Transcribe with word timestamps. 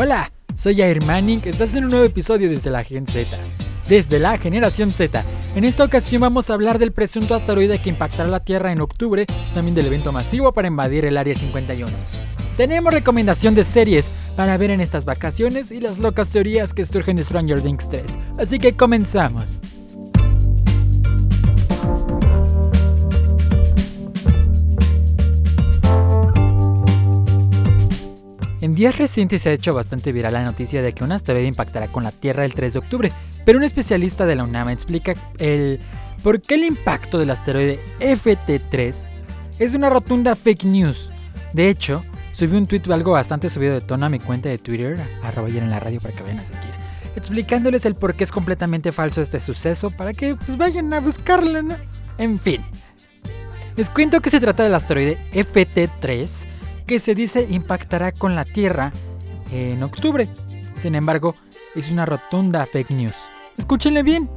Hola, 0.00 0.30
soy 0.54 0.80
Air 0.80 1.04
Manning, 1.04 1.40
estás 1.44 1.74
en 1.74 1.82
un 1.82 1.90
nuevo 1.90 2.04
episodio 2.04 2.48
desde 2.48 2.70
la 2.70 2.84
Gen 2.84 3.04
Z. 3.04 3.36
Desde 3.88 4.20
la 4.20 4.38
generación 4.38 4.92
Z. 4.92 5.24
En 5.56 5.64
esta 5.64 5.82
ocasión 5.82 6.20
vamos 6.20 6.48
a 6.48 6.54
hablar 6.54 6.78
del 6.78 6.92
presunto 6.92 7.34
asteroide 7.34 7.80
que 7.80 7.88
impactará 7.88 8.28
la 8.28 8.38
Tierra 8.38 8.70
en 8.70 8.80
octubre, 8.80 9.26
también 9.54 9.74
del 9.74 9.86
evento 9.86 10.12
masivo 10.12 10.52
para 10.52 10.68
invadir 10.68 11.04
el 11.04 11.16
Área 11.16 11.34
51. 11.34 11.90
Tenemos 12.56 12.94
recomendación 12.94 13.56
de 13.56 13.64
series 13.64 14.12
para 14.36 14.56
ver 14.56 14.70
en 14.70 14.80
estas 14.80 15.04
vacaciones 15.04 15.72
y 15.72 15.80
las 15.80 15.98
locas 15.98 16.30
teorías 16.30 16.74
que 16.74 16.86
surgen 16.86 17.16
de 17.16 17.24
Stranger 17.24 17.60
Things 17.60 17.88
3. 17.88 18.18
Así 18.38 18.60
que 18.60 18.76
comenzamos. 18.76 19.58
En 28.60 28.74
días 28.74 28.98
recientes 28.98 29.42
se 29.42 29.50
ha 29.50 29.52
hecho 29.52 29.72
bastante 29.72 30.10
viral 30.10 30.32
la 30.32 30.44
noticia 30.44 30.82
de 30.82 30.92
que 30.92 31.04
un 31.04 31.12
asteroide 31.12 31.46
impactará 31.46 31.86
con 31.86 32.02
la 32.02 32.10
Tierra 32.10 32.44
el 32.44 32.54
3 32.54 32.72
de 32.72 32.78
octubre, 32.80 33.12
pero 33.44 33.58
un 33.58 33.64
especialista 33.64 34.26
de 34.26 34.34
la 34.34 34.42
UNAM 34.42 34.70
explica 34.70 35.14
el 35.38 35.78
por 36.24 36.42
qué 36.42 36.56
el 36.56 36.64
impacto 36.64 37.18
del 37.18 37.30
asteroide 37.30 37.78
FT3 38.00 39.04
es 39.60 39.74
una 39.74 39.90
rotunda 39.90 40.34
fake 40.34 40.64
news. 40.64 41.10
De 41.52 41.68
hecho, 41.68 42.02
subí 42.32 42.56
un 42.56 42.66
tweet 42.66 42.82
algo 42.90 43.12
bastante 43.12 43.48
subido 43.48 43.74
de 43.74 43.80
tono 43.80 44.06
a 44.06 44.08
mi 44.08 44.18
cuenta 44.18 44.48
de 44.48 44.58
Twitter, 44.58 44.98
arroba 45.22 45.48
en 45.48 45.70
la 45.70 45.78
radio 45.78 46.00
para 46.00 46.14
que 46.14 46.24
vayan 46.24 46.40
a 46.40 46.44
seguir, 46.44 46.74
explicándoles 47.14 47.84
el 47.84 47.94
por 47.94 48.14
qué 48.14 48.24
es 48.24 48.32
completamente 48.32 48.90
falso 48.90 49.22
este 49.22 49.38
suceso 49.38 49.92
para 49.92 50.12
que 50.12 50.34
pues, 50.34 50.58
vayan 50.58 50.92
a 50.92 51.00
buscarlo, 51.00 51.62
¿no? 51.62 51.76
En 52.18 52.40
fin. 52.40 52.60
Les 53.76 53.88
cuento 53.88 54.20
que 54.20 54.30
se 54.30 54.40
trata 54.40 54.64
del 54.64 54.74
asteroide 54.74 55.16
FT3, 55.32 56.46
que 56.88 56.98
se 56.98 57.14
dice 57.14 57.46
impactará 57.50 58.12
con 58.12 58.34
la 58.34 58.46
Tierra 58.46 58.92
en 59.52 59.82
octubre. 59.82 60.26
Sin 60.74 60.94
embargo, 60.94 61.34
es 61.76 61.90
una 61.90 62.06
rotunda 62.06 62.64
fake 62.64 62.90
news. 62.92 63.14
Escúchenle 63.58 64.02
bien. 64.02 64.28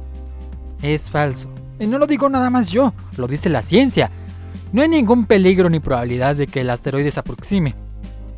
Es 0.82 1.10
falso. 1.10 1.48
Y 1.80 1.86
no 1.86 1.98
lo 1.98 2.06
digo 2.06 2.28
nada 2.28 2.50
más 2.50 2.70
yo, 2.70 2.92
lo 3.16 3.26
dice 3.26 3.48
la 3.48 3.62
ciencia. 3.62 4.10
No 4.70 4.82
hay 4.82 4.88
ningún 4.88 5.24
peligro 5.24 5.70
ni 5.70 5.80
probabilidad 5.80 6.36
de 6.36 6.46
que 6.46 6.60
el 6.60 6.68
asteroide 6.68 7.10
se 7.10 7.20
aproxime. 7.20 7.74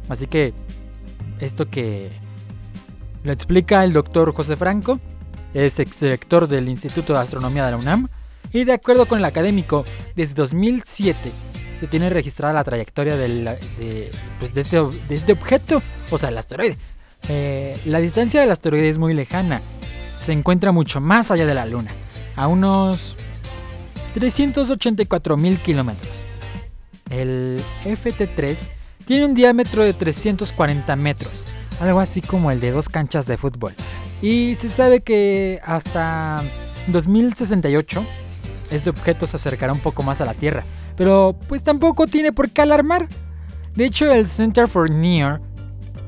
Así 0.08 0.28
que, 0.28 0.54
esto 1.40 1.68
que 1.68 2.10
lo 3.24 3.32
explica 3.32 3.82
el 3.82 3.92
doctor 3.92 4.32
José 4.32 4.56
Franco, 4.56 5.00
es 5.54 5.80
exdirector 5.80 6.46
del 6.46 6.68
Instituto 6.68 7.14
de 7.14 7.18
Astronomía 7.18 7.64
de 7.64 7.72
la 7.72 7.78
UNAM, 7.78 8.08
y 8.52 8.62
de 8.62 8.74
acuerdo 8.74 9.06
con 9.06 9.18
el 9.18 9.24
académico, 9.24 9.84
desde 10.14 10.34
2007 10.34 11.32
se 11.80 11.86
tiene 11.86 12.10
registrada 12.10 12.54
la 12.54 12.64
trayectoria 12.64 13.16
pues, 14.38 14.54
de, 14.54 14.60
este, 14.60 14.76
de, 14.76 15.14
este, 15.14 15.32
objeto, 15.32 15.82
o 16.10 16.18
sea, 16.18 16.28
el 16.28 16.38
asteroide. 16.38 16.76
Eh, 17.28 17.78
la 17.86 18.00
distancia 18.00 18.40
del 18.40 18.50
asteroide 18.50 18.88
es 18.88 18.98
muy 18.98 19.14
lejana, 19.14 19.62
se 20.18 20.32
encuentra 20.32 20.72
mucho 20.72 21.00
más 21.00 21.30
allá 21.30 21.46
de 21.46 21.54
la 21.54 21.66
Luna, 21.66 21.90
a 22.36 22.46
unos 22.48 23.16
384 24.14 25.36
mil 25.36 25.58
kilómetros. 25.58 26.22
El 27.10 27.62
FT3 27.84 28.68
tiene 29.04 29.26
un 29.26 29.34
diámetro 29.34 29.84
de 29.84 29.92
340 29.92 30.96
metros, 30.96 31.46
algo 31.80 32.00
así 32.00 32.20
como 32.20 32.50
el 32.50 32.60
de 32.60 32.70
dos 32.70 32.88
canchas 32.88 33.26
de 33.26 33.36
fútbol. 33.36 33.74
Y 34.22 34.54
se 34.54 34.68
sabe 34.68 35.00
que 35.00 35.60
hasta 35.64 36.42
2068 36.88 38.04
este 38.76 38.90
objeto 38.90 39.26
se 39.26 39.36
acercará 39.36 39.72
un 39.72 39.80
poco 39.80 40.02
más 40.02 40.20
a 40.20 40.24
la 40.24 40.34
Tierra, 40.34 40.64
pero 40.96 41.36
pues 41.48 41.62
tampoco 41.64 42.06
tiene 42.06 42.32
por 42.32 42.50
qué 42.50 42.62
alarmar. 42.62 43.08
De 43.74 43.84
hecho, 43.84 44.12
el 44.12 44.26
Center 44.26 44.68
for 44.68 44.90
Near 44.90 45.40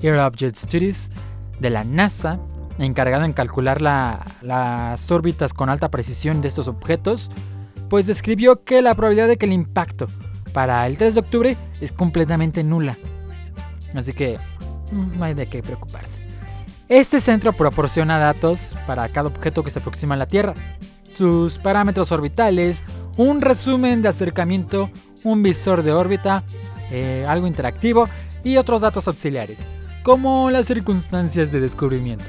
Earth 0.03 0.20
Object 0.20 0.56
Studies 0.56 1.11
de 1.58 1.70
la 1.70 1.84
NASA, 1.84 2.39
encargado 2.78 3.25
en 3.25 3.33
calcular 3.33 3.81
las 3.81 5.11
órbitas 5.11 5.55
con 5.55 5.68
alta 5.68 5.90
precisión 5.90 6.40
de 6.42 6.48
estos 6.48 6.68
objetos, 6.68 7.30
pues 7.89 8.07
describió 8.07 8.64
que 8.64 8.83
la 8.83 8.95
probabilidad 8.95 9.29
de 9.29 9.36
que 9.36 9.46
el 9.46 9.52
impacto 9.52 10.07
para 10.52 10.86
el 10.86 10.96
3 10.98 11.14
de 11.14 11.20
octubre 11.20 11.57
es 11.80 11.92
completamente 11.92 12.63
nula. 12.63 12.96
Así 13.95 14.13
que 14.13 14.39
no 14.92 15.24
hay 15.24 15.35
de 15.35 15.46
qué 15.46 15.63
preocuparse. 15.63 16.24
Este 16.89 17.20
centro 17.20 17.52
proporciona 17.52 18.19
datos 18.19 18.77
para 18.86 19.08
cada 19.08 19.29
objeto 19.29 19.64
que 19.64 19.70
se 19.70 19.80
aproxima 19.80 20.14
a 20.14 20.19
la 20.19 20.27
Tierra, 20.27 20.55
sus 21.16 21.58
parámetros 21.58 22.12
orbitales, 22.12 22.84
un 23.16 23.40
resumen 23.40 24.02
de 24.02 24.08
acercamiento, 24.08 24.90
un 25.24 25.42
visor 25.42 25.82
de 25.82 25.92
órbita, 25.92 26.44
eh, 26.90 27.24
algo 27.28 27.46
interactivo 27.46 28.08
y 28.44 28.58
otros 28.58 28.82
datos 28.82 29.08
auxiliares, 29.08 29.68
como 30.02 30.50
las 30.50 30.66
circunstancias 30.66 31.52
de 31.52 31.60
descubrimiento. 31.60 32.27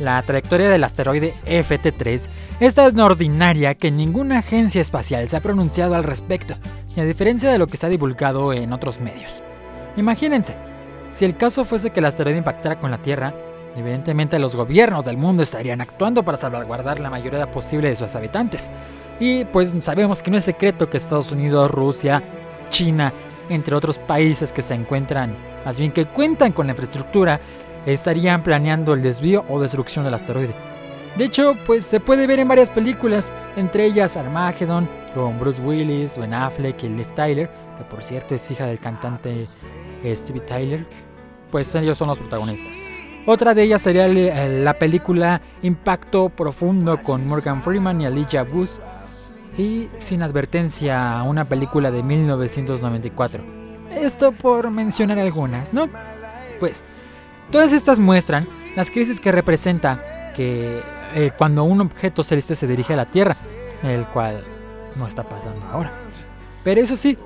La 0.00 0.20
trayectoria 0.22 0.70
del 0.70 0.84
asteroide 0.84 1.34
FT3 1.46 2.28
es 2.60 2.74
tan 2.74 2.98
ordinaria 2.98 3.74
que 3.74 3.90
ninguna 3.90 4.38
agencia 4.38 4.80
espacial 4.80 5.28
se 5.28 5.36
ha 5.36 5.40
pronunciado 5.40 5.94
al 5.94 6.04
respecto, 6.04 6.54
y 6.96 7.00
a 7.00 7.04
diferencia 7.04 7.50
de 7.50 7.58
lo 7.58 7.66
que 7.66 7.76
se 7.76 7.86
ha 7.86 7.90
divulgado 7.90 8.52
en 8.52 8.72
otros 8.72 9.00
medios. 9.00 9.42
Imagínense, 9.96 10.56
si 11.10 11.24
el 11.24 11.36
caso 11.36 11.64
fuese 11.64 11.90
que 11.90 12.00
el 12.00 12.06
asteroide 12.06 12.38
impactara 12.38 12.80
con 12.80 12.90
la 12.90 13.02
Tierra, 13.02 13.34
Evidentemente 13.76 14.38
los 14.38 14.54
gobiernos 14.54 15.04
del 15.04 15.16
mundo 15.16 15.42
estarían 15.42 15.80
actuando 15.80 16.22
para 16.22 16.38
salvaguardar 16.38 17.00
la 17.00 17.10
mayoría 17.10 17.50
posible 17.50 17.88
de 17.88 17.96
sus 17.96 18.14
habitantes. 18.14 18.70
Y 19.18 19.44
pues 19.46 19.74
sabemos 19.80 20.22
que 20.22 20.30
no 20.30 20.36
es 20.36 20.44
secreto 20.44 20.88
que 20.88 20.96
Estados 20.96 21.32
Unidos, 21.32 21.70
Rusia, 21.70 22.22
China, 22.68 23.12
entre 23.48 23.74
otros 23.74 23.98
países 23.98 24.52
que 24.52 24.62
se 24.62 24.74
encuentran, 24.74 25.36
más 25.64 25.78
bien 25.78 25.92
que 25.92 26.06
cuentan 26.06 26.52
con 26.52 26.66
la 26.66 26.72
infraestructura, 26.72 27.40
estarían 27.86 28.42
planeando 28.42 28.94
el 28.94 29.02
desvío 29.02 29.44
o 29.48 29.60
destrucción 29.60 30.04
del 30.04 30.14
asteroide. 30.14 30.54
De 31.16 31.24
hecho, 31.24 31.56
pues 31.64 31.84
se 31.84 32.00
puede 32.00 32.26
ver 32.26 32.40
en 32.40 32.48
varias 32.48 32.70
películas, 32.70 33.32
entre 33.56 33.84
ellas 33.84 34.16
Armageddon, 34.16 34.88
con 35.14 35.38
Bruce 35.38 35.60
Willis, 35.60 36.18
Ben 36.18 36.34
Affleck 36.34 36.82
y 36.82 36.88
Liv 36.88 37.06
Tyler, 37.14 37.48
que 37.78 37.84
por 37.84 38.02
cierto 38.02 38.34
es 38.34 38.50
hija 38.50 38.66
del 38.66 38.80
cantante 38.80 39.46
Stevie 40.04 40.42
Tyler, 40.42 40.86
pues 41.50 41.72
ellos 41.76 41.96
son 41.98 42.08
los 42.08 42.18
protagonistas. 42.18 42.93
Otra 43.26 43.54
de 43.54 43.62
ellas 43.62 43.80
sería 43.80 44.06
la 44.06 44.74
película 44.74 45.40
Impacto 45.62 46.28
Profundo 46.28 47.02
con 47.02 47.26
Morgan 47.26 47.62
Freeman 47.62 48.00
y 48.00 48.06
Elijah 48.06 48.42
Wood. 48.42 48.68
Y 49.56 49.88
Sin 49.98 50.22
Advertencia, 50.22 51.22
una 51.24 51.44
película 51.44 51.90
de 51.90 52.02
1994. 52.02 53.44
Esto 53.92 54.32
por 54.32 54.70
mencionar 54.70 55.18
algunas, 55.18 55.72
¿no? 55.72 55.88
Pues, 56.60 56.84
todas 57.50 57.72
estas 57.72 58.00
muestran 58.00 58.46
las 58.76 58.90
crisis 58.90 59.20
que 59.20 59.32
representa 59.32 60.32
que 60.34 60.82
eh, 61.14 61.30
cuando 61.38 61.64
un 61.64 61.80
objeto 61.80 62.22
celeste 62.24 62.56
se 62.56 62.66
dirige 62.66 62.94
a 62.94 62.96
la 62.96 63.06
Tierra, 63.06 63.36
el 63.84 64.04
cual 64.06 64.42
no 64.96 65.06
está 65.06 65.22
pasando 65.22 65.64
ahora. 65.66 65.92
Pero 66.64 66.80
eso 66.80 66.96
sí, 66.96 67.16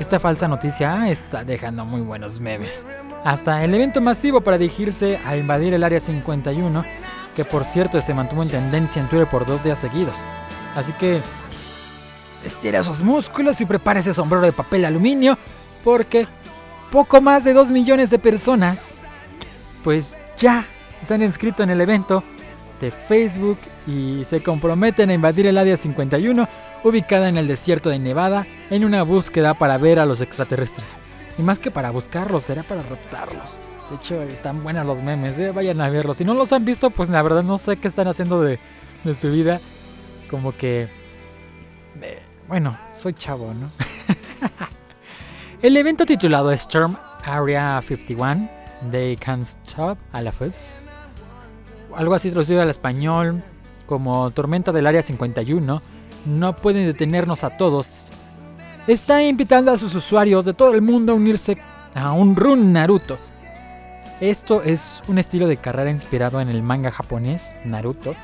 esta 0.00 0.18
falsa 0.18 0.48
noticia 0.48 1.08
está 1.08 1.44
dejando 1.44 1.84
muy 1.84 2.00
buenos 2.00 2.40
memes. 2.40 2.86
Hasta 3.28 3.62
el 3.62 3.74
evento 3.74 4.00
masivo 4.00 4.40
para 4.40 4.56
dirigirse 4.56 5.18
a 5.26 5.36
invadir 5.36 5.74
el 5.74 5.84
Área 5.84 6.00
51, 6.00 6.82
que 7.36 7.44
por 7.44 7.66
cierto 7.66 8.00
se 8.00 8.14
mantuvo 8.14 8.42
en 8.42 8.48
tendencia 8.48 9.02
en 9.02 9.08
Twitter 9.10 9.28
por 9.28 9.44
dos 9.44 9.62
días 9.62 9.78
seguidos. 9.78 10.16
Así 10.74 10.94
que 10.94 11.20
estira 12.42 12.78
esos 12.78 13.02
músculos 13.02 13.60
y 13.60 13.66
prepare 13.66 14.00
ese 14.00 14.14
sombrero 14.14 14.46
de 14.46 14.52
papel 14.52 14.86
aluminio, 14.86 15.36
porque 15.84 16.26
poco 16.90 17.20
más 17.20 17.44
de 17.44 17.52
2 17.52 17.70
millones 17.70 18.08
de 18.08 18.18
personas, 18.18 18.96
pues 19.84 20.16
ya 20.38 20.64
se 21.02 21.12
han 21.12 21.22
inscrito 21.22 21.62
en 21.62 21.68
el 21.68 21.82
evento 21.82 22.24
de 22.80 22.90
Facebook 22.90 23.58
y 23.86 24.24
se 24.24 24.42
comprometen 24.42 25.10
a 25.10 25.12
invadir 25.12 25.46
el 25.48 25.58
Área 25.58 25.76
51 25.76 26.48
ubicada 26.82 27.28
en 27.28 27.36
el 27.36 27.46
desierto 27.46 27.90
de 27.90 27.98
Nevada, 27.98 28.46
en 28.70 28.86
una 28.86 29.02
búsqueda 29.02 29.52
para 29.52 29.76
ver 29.76 29.98
a 29.98 30.06
los 30.06 30.22
extraterrestres. 30.22 30.96
Y 31.38 31.42
más 31.42 31.58
que 31.58 31.70
para 31.70 31.90
buscarlos, 31.90 32.44
será 32.44 32.62
para 32.64 32.82
raptarlos. 32.82 33.58
De 33.90 33.96
hecho, 33.96 34.20
están 34.22 34.62
buenos 34.62 34.84
los 34.84 35.02
memes, 35.02 35.38
¿eh? 35.38 35.52
vayan 35.52 35.80
a 35.80 35.88
verlos. 35.88 36.18
Si 36.18 36.24
no 36.24 36.34
los 36.34 36.52
han 36.52 36.64
visto, 36.64 36.90
pues 36.90 37.08
la 37.08 37.22
verdad 37.22 37.42
no 37.42 37.56
sé 37.56 37.76
qué 37.76 37.88
están 37.88 38.08
haciendo 38.08 38.42
de, 38.42 38.58
su 39.14 39.30
vida. 39.30 39.60
Como 40.28 40.56
que... 40.56 40.88
Eh, 42.02 42.22
bueno, 42.48 42.76
soy 42.94 43.14
chavo, 43.14 43.54
¿no? 43.54 43.70
el 45.62 45.76
evento 45.76 46.04
titulado 46.04 46.50
Storm 46.52 46.96
Area 47.24 47.80
51, 47.86 48.48
They 48.90 49.16
Can't 49.16 49.42
Stop 49.42 49.98
a 50.12 50.20
la 50.20 50.32
algo 51.98 52.14
así 52.14 52.30
traducido 52.30 52.62
al 52.62 52.70
español 52.70 53.42
como 53.86 54.30
Tormenta 54.30 54.72
del 54.72 54.86
Área 54.86 55.02
51, 55.02 55.82
no 56.26 56.56
pueden 56.56 56.86
detenernos 56.86 57.44
a 57.44 57.56
todos. 57.56 58.10
Está 58.88 59.22
invitando 59.22 59.70
a 59.70 59.76
sus 59.76 59.94
usuarios 59.94 60.46
de 60.46 60.54
todo 60.54 60.72
el 60.72 60.80
mundo 60.80 61.12
a 61.12 61.16
unirse 61.16 61.58
a 61.94 62.12
un 62.12 62.34
Run 62.34 62.72
Naruto. 62.72 63.18
Esto 64.18 64.62
es 64.62 65.02
un 65.08 65.18
estilo 65.18 65.46
de 65.46 65.58
carrera 65.58 65.90
inspirado 65.90 66.40
en 66.40 66.48
el 66.48 66.62
manga 66.62 66.90
japonés 66.90 67.54
Naruto, 67.66 68.14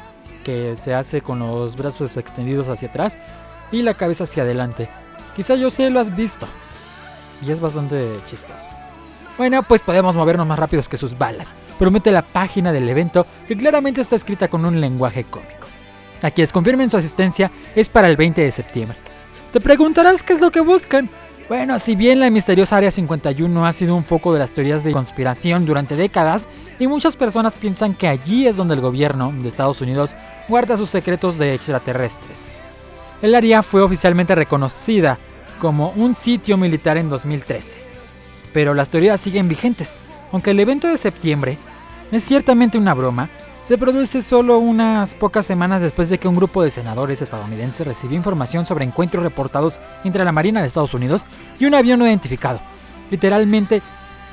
que 0.42 0.74
se 0.74 0.94
hace 0.94 1.20
con 1.20 1.40
los 1.40 1.76
brazos 1.76 2.16
extendidos 2.16 2.68
hacia 2.68 2.88
atrás 2.88 3.18
y 3.72 3.82
la 3.82 3.92
cabeza 3.92 4.24
hacia 4.24 4.44
adelante. 4.44 4.88
Quizá 5.36 5.54
yo 5.54 5.70
sé 5.70 5.90
lo 5.90 6.00
has 6.00 6.16
visto. 6.16 6.46
Y 7.46 7.52
es 7.52 7.60
bastante 7.60 8.18
chistoso. 8.24 8.64
Bueno, 9.36 9.62
pues 9.64 9.82
podemos 9.82 10.14
movernos 10.14 10.46
más 10.46 10.58
rápidos 10.58 10.88
que 10.88 10.96
sus 10.96 11.18
balas, 11.18 11.54
promete 11.78 12.10
la 12.10 12.22
página 12.22 12.72
del 12.72 12.88
evento 12.88 13.26
que 13.46 13.58
claramente 13.58 14.00
está 14.00 14.16
escrita 14.16 14.48
con 14.48 14.64
un 14.64 14.80
lenguaje 14.80 15.24
cómico. 15.24 15.68
A 16.22 16.30
quienes 16.30 16.54
confirmen 16.54 16.88
su 16.88 16.96
asistencia 16.96 17.50
es 17.76 17.90
para 17.90 18.08
el 18.08 18.16
20 18.16 18.40
de 18.40 18.50
septiembre. 18.50 19.13
Te 19.54 19.60
preguntarás 19.60 20.24
qué 20.24 20.32
es 20.32 20.40
lo 20.40 20.50
que 20.50 20.58
buscan. 20.58 21.08
Bueno, 21.48 21.78
si 21.78 21.94
bien 21.94 22.18
la 22.18 22.28
misteriosa 22.28 22.76
Área 22.76 22.90
51 22.90 23.64
ha 23.64 23.72
sido 23.72 23.94
un 23.94 24.02
foco 24.02 24.32
de 24.32 24.40
las 24.40 24.50
teorías 24.50 24.82
de 24.82 24.90
conspiración 24.90 25.64
durante 25.64 25.94
décadas, 25.94 26.48
y 26.80 26.88
muchas 26.88 27.14
personas 27.14 27.54
piensan 27.54 27.94
que 27.94 28.08
allí 28.08 28.48
es 28.48 28.56
donde 28.56 28.74
el 28.74 28.80
gobierno 28.80 29.32
de 29.32 29.46
Estados 29.46 29.80
Unidos 29.80 30.16
guarda 30.48 30.76
sus 30.76 30.90
secretos 30.90 31.38
de 31.38 31.54
extraterrestres. 31.54 32.50
El 33.22 33.36
área 33.36 33.62
fue 33.62 33.80
oficialmente 33.80 34.34
reconocida 34.34 35.20
como 35.60 35.90
un 35.90 36.16
sitio 36.16 36.56
militar 36.56 36.96
en 36.96 37.08
2013, 37.08 37.78
pero 38.52 38.74
las 38.74 38.90
teorías 38.90 39.20
siguen 39.20 39.48
vigentes, 39.48 39.94
aunque 40.32 40.50
el 40.50 40.58
evento 40.58 40.88
de 40.88 40.98
septiembre 40.98 41.58
es 42.10 42.24
ciertamente 42.24 42.76
una 42.76 42.92
broma, 42.92 43.30
se 43.64 43.78
produce 43.78 44.20
solo 44.20 44.58
unas 44.58 45.14
pocas 45.14 45.46
semanas 45.46 45.80
después 45.80 46.10
de 46.10 46.18
que 46.18 46.28
un 46.28 46.36
grupo 46.36 46.62
de 46.62 46.70
senadores 46.70 47.22
estadounidenses 47.22 47.86
recibió 47.86 48.16
información 48.16 48.66
sobre 48.66 48.84
encuentros 48.84 49.24
reportados 49.24 49.80
entre 50.04 50.24
la 50.24 50.32
Marina 50.32 50.60
de 50.60 50.66
Estados 50.66 50.92
Unidos 50.92 51.24
y 51.58 51.64
un 51.64 51.74
avión 51.74 51.98
no 51.98 52.06
identificado. 52.06 52.60
Literalmente, 53.10 53.80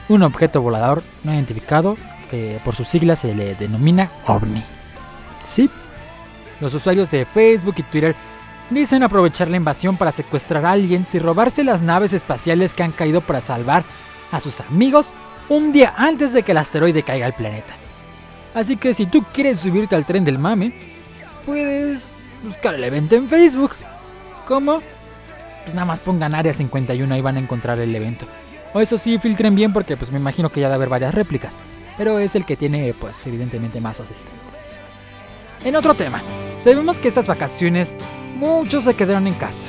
un 0.10 0.24
objeto 0.24 0.62
volador 0.62 1.01
no 1.24 1.33
identificado 1.33 1.95
que 2.30 2.60
por 2.66 2.75
sus 2.75 2.89
siglas 2.89 3.19
se 3.19 3.33
le 3.33 3.56
denomina 3.56 4.12
OVNI. 4.28 4.63
Sí, 5.45 5.69
los 6.60 6.74
usuarios 6.74 7.10
de 7.12 7.25
Facebook 7.25 7.75
y 7.78 7.83
Twitter 7.83 8.16
dicen 8.69 9.01
aprovechar 9.01 9.50
la 9.50 9.57
invasión 9.57 9.95
para 9.95 10.12
secuestrar 10.12 10.66
a 10.66 10.72
alguien 10.72 11.06
y 11.12 11.19
robarse 11.19 11.63
las 11.63 11.81
naves 11.81 12.12
espaciales 12.12 12.74
que 12.74 12.83
han 12.83 12.92
caído 12.92 13.22
para 13.22 13.42
salvar 13.42 13.86
a 14.31 14.42
sus 14.42 14.60
amigos 14.60 15.13
un 15.48 15.72
día 15.72 15.94
antes 15.98 16.33
de 16.33 16.44
que 16.44 16.51
el 16.51 16.57
asteroide 16.57 17.04
caiga 17.04 17.25
al 17.25 17.33
planeta. 17.33 17.74
Así 18.53 18.75
que 18.75 18.94
si 18.94 19.06
tú 19.06 19.24
quieres 19.33 19.59
subirte 19.59 19.95
al 19.95 20.06
tren 20.06 20.25
del 20.25 20.38
mame, 20.38 20.74
puedes 21.45 22.15
buscar 22.44 22.75
el 22.75 22.83
evento 22.83 23.15
en 23.15 23.30
Facebook. 23.30 23.71
¿Cómo? 24.45 24.81
Pues 25.63 25.74
nada 25.74 25.86
más 25.86 26.01
pongan 26.01 26.36
Área 26.36 26.53
51 26.53 27.15
y 27.15 27.21
van 27.21 27.38
a 27.38 27.39
encontrar 27.39 27.80
el 27.80 27.95
evento. 27.95 28.25
O 28.74 28.81
eso 28.81 28.98
sí, 28.98 29.18
filtren 29.18 29.56
bien 29.56 29.71
porque 29.71 29.95
pues 29.95 30.12
me 30.12 30.19
imagino 30.19 30.50
que 30.50 30.59
ya 30.59 30.68
debe 30.68 30.75
haber 30.75 30.89
varias 30.89 31.13
réplicas. 31.13 31.57
Pero 31.98 32.19
es 32.19 32.36
el 32.36 32.45
que 32.45 32.57
tiene 32.57 32.94
pues 33.00 33.25
evidentemente 33.27 33.80
más 33.80 34.00
asistentes. 34.00 34.80
En 35.63 35.75
otro 35.75 35.94
tema, 35.94 36.21
sabemos 36.59 37.00
que 37.00 37.07
estas 37.07 37.27
vacaciones 37.27 37.95
muchos 38.36 38.83
se 38.86 38.95
quedaron 38.95 39.27
en 39.27 39.36
casa. 39.36 39.68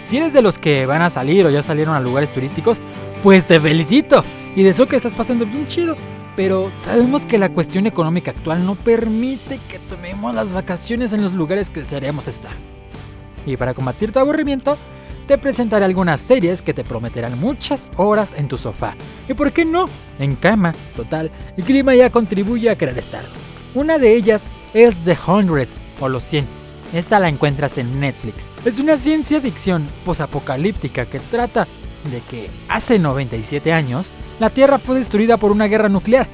Si 0.00 0.16
eres 0.16 0.32
de 0.32 0.42
los 0.42 0.58
que 0.58 0.86
van 0.86 1.02
a 1.02 1.10
salir 1.10 1.44
o 1.44 1.50
ya 1.50 1.62
salieron 1.62 1.94
a 1.94 2.00
lugares 2.00 2.32
turísticos, 2.32 2.80
pues 3.22 3.46
te 3.46 3.60
felicito. 3.60 4.24
Y 4.56 4.62
de 4.62 4.70
eso 4.70 4.86
que 4.86 4.96
estás 4.96 5.12
pasando 5.12 5.44
bien 5.44 5.66
chido 5.66 5.96
pero 6.38 6.70
sabemos 6.72 7.26
que 7.26 7.36
la 7.36 7.52
cuestión 7.52 7.88
económica 7.88 8.30
actual 8.30 8.64
no 8.64 8.76
permite 8.76 9.58
que 9.68 9.80
tomemos 9.80 10.32
las 10.32 10.52
vacaciones 10.52 11.12
en 11.12 11.20
los 11.20 11.32
lugares 11.32 11.68
que 11.68 11.80
desearíamos 11.80 12.28
estar. 12.28 12.52
Y 13.44 13.56
para 13.56 13.74
combatir 13.74 14.12
tu 14.12 14.20
aburrimiento, 14.20 14.78
te 15.26 15.36
presentaré 15.36 15.84
algunas 15.84 16.20
series 16.20 16.62
que 16.62 16.72
te 16.72 16.84
prometerán 16.84 17.40
muchas 17.40 17.90
horas 17.96 18.34
en 18.36 18.46
tu 18.46 18.56
sofá. 18.56 18.94
Y 19.28 19.34
por 19.34 19.50
qué 19.50 19.64
no, 19.64 19.88
en 20.20 20.36
cama, 20.36 20.72
total, 20.94 21.32
el 21.56 21.64
clima 21.64 21.96
ya 21.96 22.08
contribuye 22.08 22.70
a 22.70 22.78
querer 22.78 22.96
estar. 22.96 23.24
Una 23.74 23.98
de 23.98 24.14
ellas 24.14 24.44
es 24.74 25.02
The 25.02 25.18
Hundred 25.26 25.68
o 25.98 26.08
Los 26.08 26.22
100. 26.22 26.46
Esta 26.92 27.18
la 27.18 27.28
encuentras 27.28 27.78
en 27.78 27.98
Netflix. 27.98 28.52
Es 28.64 28.78
una 28.78 28.96
ciencia 28.96 29.40
ficción 29.40 29.88
posapocalíptica 30.04 31.06
que 31.06 31.18
trata 31.18 31.66
de 32.04 32.20
que 32.20 32.50
hace 32.68 32.98
97 32.98 33.72
años 33.72 34.12
la 34.38 34.50
Tierra 34.50 34.78
fue 34.78 34.96
destruida 34.96 35.36
por 35.36 35.52
una 35.52 35.66
guerra 35.66 35.88
nuclear. 35.88 36.26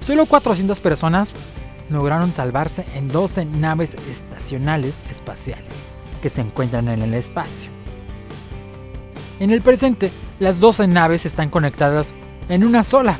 Solo 0.00 0.26
400 0.26 0.80
personas 0.80 1.32
lograron 1.90 2.32
salvarse 2.32 2.84
en 2.94 3.08
12 3.08 3.46
naves 3.46 3.96
estacionales 4.10 5.04
espaciales 5.10 5.82
que 6.22 6.28
se 6.28 6.40
encuentran 6.40 6.88
en 6.88 7.02
el 7.02 7.14
espacio. 7.14 7.70
En 9.40 9.50
el 9.50 9.62
presente, 9.62 10.10
las 10.40 10.60
12 10.60 10.88
naves 10.88 11.24
están 11.24 11.48
conectadas 11.48 12.14
en 12.48 12.64
una 12.64 12.82
sola 12.82 13.16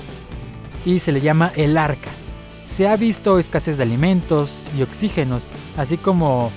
y 0.85 0.99
se 0.99 1.13
le 1.13 1.21
llama 1.21 1.53
el 1.55 1.77
arca. 1.77 2.11
Se 2.65 2.89
ha 2.89 2.97
visto 2.97 3.39
escasez 3.39 3.79
de 3.79 3.85
alimentos 3.85 4.69
y 4.77 4.83
oxígenos, 4.83 5.49
así 5.77 5.97
como 5.97 6.51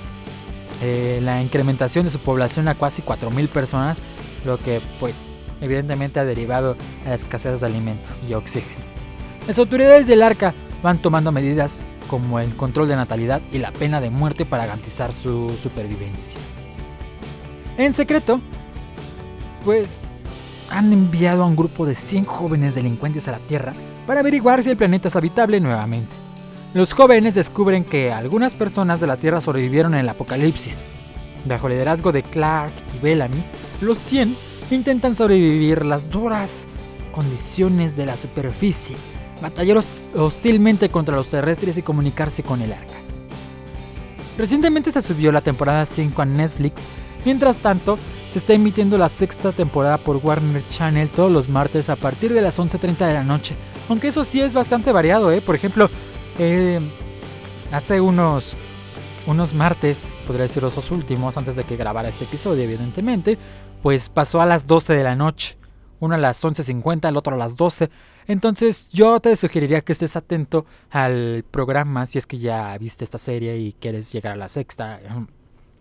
eh, 0.82 1.20
la 1.22 1.42
incrementación 1.42 2.06
de 2.06 2.12
su 2.12 2.20
población 2.20 2.68
a 2.68 2.76
casi 2.76 3.02
4.000 3.02 3.48
personas, 3.50 4.00
lo 4.46 4.58
que 4.58 4.82
pues 5.00 5.28
evidentemente 5.62 6.20
ha 6.20 6.26
derivado 6.26 6.76
a 7.06 7.10
la 7.10 7.16
escasez 7.16 7.62
de 7.62 7.68
alimento 7.68 8.10
y 8.28 8.34
oxígeno. 8.34 8.84
Las 9.48 9.60
autoridades 9.60 10.08
del 10.08 10.24
arca 10.24 10.54
van 10.84 11.02
tomando 11.02 11.32
medidas 11.32 11.86
como 12.08 12.40
el 12.40 12.56
control 12.56 12.88
de 12.88 12.96
natalidad 12.96 13.42
y 13.52 13.60
la 13.60 13.72
pena 13.72 14.02
de 14.02 14.10
muerte 14.10 14.46
para 14.46 14.66
garantizar 14.66 15.14
su 15.14 15.50
supervivencia. 15.62 16.40
En 17.78 17.94
secreto, 17.94 18.42
pues 19.64 20.08
han 20.70 20.92
enviado 20.92 21.44
a 21.44 21.46
un 21.46 21.56
grupo 21.56 21.86
de 21.86 21.96
100 21.96 22.26
jóvenes 22.26 22.76
delincuentes 22.76 23.28
a 23.28 23.32
la 23.32 23.40
Tierra 23.40 23.74
para 24.08 24.22
averiguar 24.22 24.64
si 24.64 24.70
el 24.70 24.78
planeta 24.78 25.08
es 25.08 25.16
habitable 25.16 25.60
nuevamente. 25.60 26.16
Los 26.74 26.94
jóvenes 26.94 27.36
descubren 27.36 27.84
que 27.84 28.12
algunas 28.12 28.56
personas 28.56 29.00
de 29.02 29.08
la 29.08 29.18
Tierra 29.18 29.42
sobrevivieron 29.42 29.94
en 29.94 30.02
el 30.02 30.10
apocalipsis. 30.10 30.92
Bajo 31.46 31.68
el 31.68 31.74
liderazgo 31.74 32.12
de 32.12 32.24
Clark 32.24 32.72
y 32.96 33.04
Bellamy, 33.04 33.44
los 33.82 33.98
100 33.98 34.36
intentan 34.70 35.16
sobrevivir 35.16 35.86
las 35.86 36.10
duras 36.10 36.68
condiciones 37.12 37.96
de 37.96 38.06
la 38.06 38.16
superficie, 38.16 38.96
batallar 39.42 39.80
hostilmente 40.16 40.90
contra 40.90 41.16
los 41.16 41.30
terrestres 41.30 41.78
y 41.78 41.82
comunicarse 41.82 42.44
con 42.44 42.62
el 42.62 42.74
arca. 42.74 42.94
Recientemente 44.38 44.92
se 44.92 45.02
subió 45.02 45.32
la 45.32 45.42
temporada 45.42 45.86
5 45.86 46.22
a 46.22 46.26
Netflix, 46.26 46.84
mientras 47.26 47.60
tanto 47.60 47.98
se 48.30 48.40
está 48.40 48.54
emitiendo 48.54 48.98
la 48.98 49.10
sexta 49.10 49.52
temporada 49.52 49.98
por 49.98 50.18
Warner 50.18 50.66
Channel 50.70 51.10
todos 51.10 51.32
los 51.32 51.50
martes 51.50 51.90
a 51.90 51.98
partir 51.98 52.34
de 52.34 52.42
las 52.42 52.58
11.30 52.60 53.06
de 53.06 53.14
la 53.14 53.24
noche, 53.24 53.56
aunque 53.90 54.08
eso 54.08 54.24
sí 54.24 54.40
es 54.40 54.54
bastante 54.54 54.94
variado, 54.94 55.32
¿eh? 55.32 55.42
por 55.42 55.56
ejemplo, 55.56 55.90
eh, 56.40 56.80
hace 57.74 58.00
unos 58.00 58.56
unos 59.28 59.54
martes, 59.54 60.14
podría 60.26 60.44
decir 60.44 60.64
los 60.64 60.76
dos 60.76 60.92
últimos, 60.92 61.38
antes 61.38 61.56
de 61.56 61.64
que 61.64 61.78
grabara 61.78 62.10
este 62.10 62.26
episodio, 62.26 62.64
evidentemente, 62.64 63.38
pues 63.82 64.10
pasó 64.10 64.42
a 64.42 64.46
las 64.46 64.68
12 64.68 64.94
de 64.94 65.04
la 65.04 65.16
noche. 65.16 65.58
Uno 66.00 66.16
a 66.16 66.18
las 66.18 66.44
11.50, 66.44 67.08
el 67.08 67.18
otro 67.18 67.36
a 67.36 67.38
las 67.38 67.56
12. 67.58 67.90
Entonces 68.28 68.90
yo 68.90 69.20
te 69.20 69.36
sugeriría 69.36 69.82
que 69.82 69.92
estés 69.92 70.16
atento 70.16 70.66
al 70.90 71.46
programa 71.50 72.06
si 72.06 72.18
es 72.18 72.26
que 72.26 72.40
ya 72.40 72.76
viste 72.78 73.04
esta 73.04 73.18
serie 73.18 73.58
y 73.58 73.74
quieres 73.74 74.12
llegar 74.12 74.34
a 74.34 74.36
la 74.36 74.50
sexta. 74.50 75.00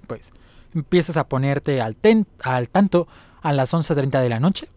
Pues 0.07 0.33
empiezas 0.75 1.17
a 1.17 1.27
ponerte 1.27 1.81
al, 1.81 1.97
al 2.43 2.69
tanto 2.69 3.09
a 3.41 3.53
las 3.53 3.73
11.30 3.73 4.21
de 4.21 4.29
la 4.29 4.41
noche. 4.41 4.69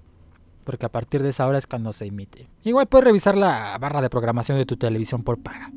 Porque 0.63 0.85
a 0.85 0.91
partir 0.91 1.21
de 1.21 1.29
esa 1.29 1.45
hora 1.45 1.57
es 1.57 1.67
cuando 1.67 1.91
se 1.91 2.05
emite. 2.05 2.47
Igual 2.63 2.87
puedes 2.87 3.03
revisar 3.03 3.35
la 3.35 3.77
barra 3.79 4.01
de 4.01 4.09
programación 4.09 4.57
de 4.57 4.65
tu 4.65 4.77
televisión 4.77 5.23
por 5.23 5.39
paga. 5.39 5.71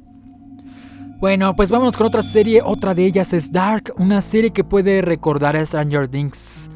Bueno, 1.19 1.57
pues 1.57 1.71
vámonos 1.71 1.97
con 1.97 2.07
otra 2.07 2.21
serie. 2.21 2.61
Otra 2.63 2.95
de 2.95 3.07
ellas 3.07 3.33
es 3.33 3.51
Dark, 3.51 3.95
una 3.97 4.21
serie 4.21 4.51
que 4.51 4.65
puede 4.65 5.01
recordar 5.01 5.57
a 5.57 5.65
Stranger 5.65 6.09
Things 6.09 6.69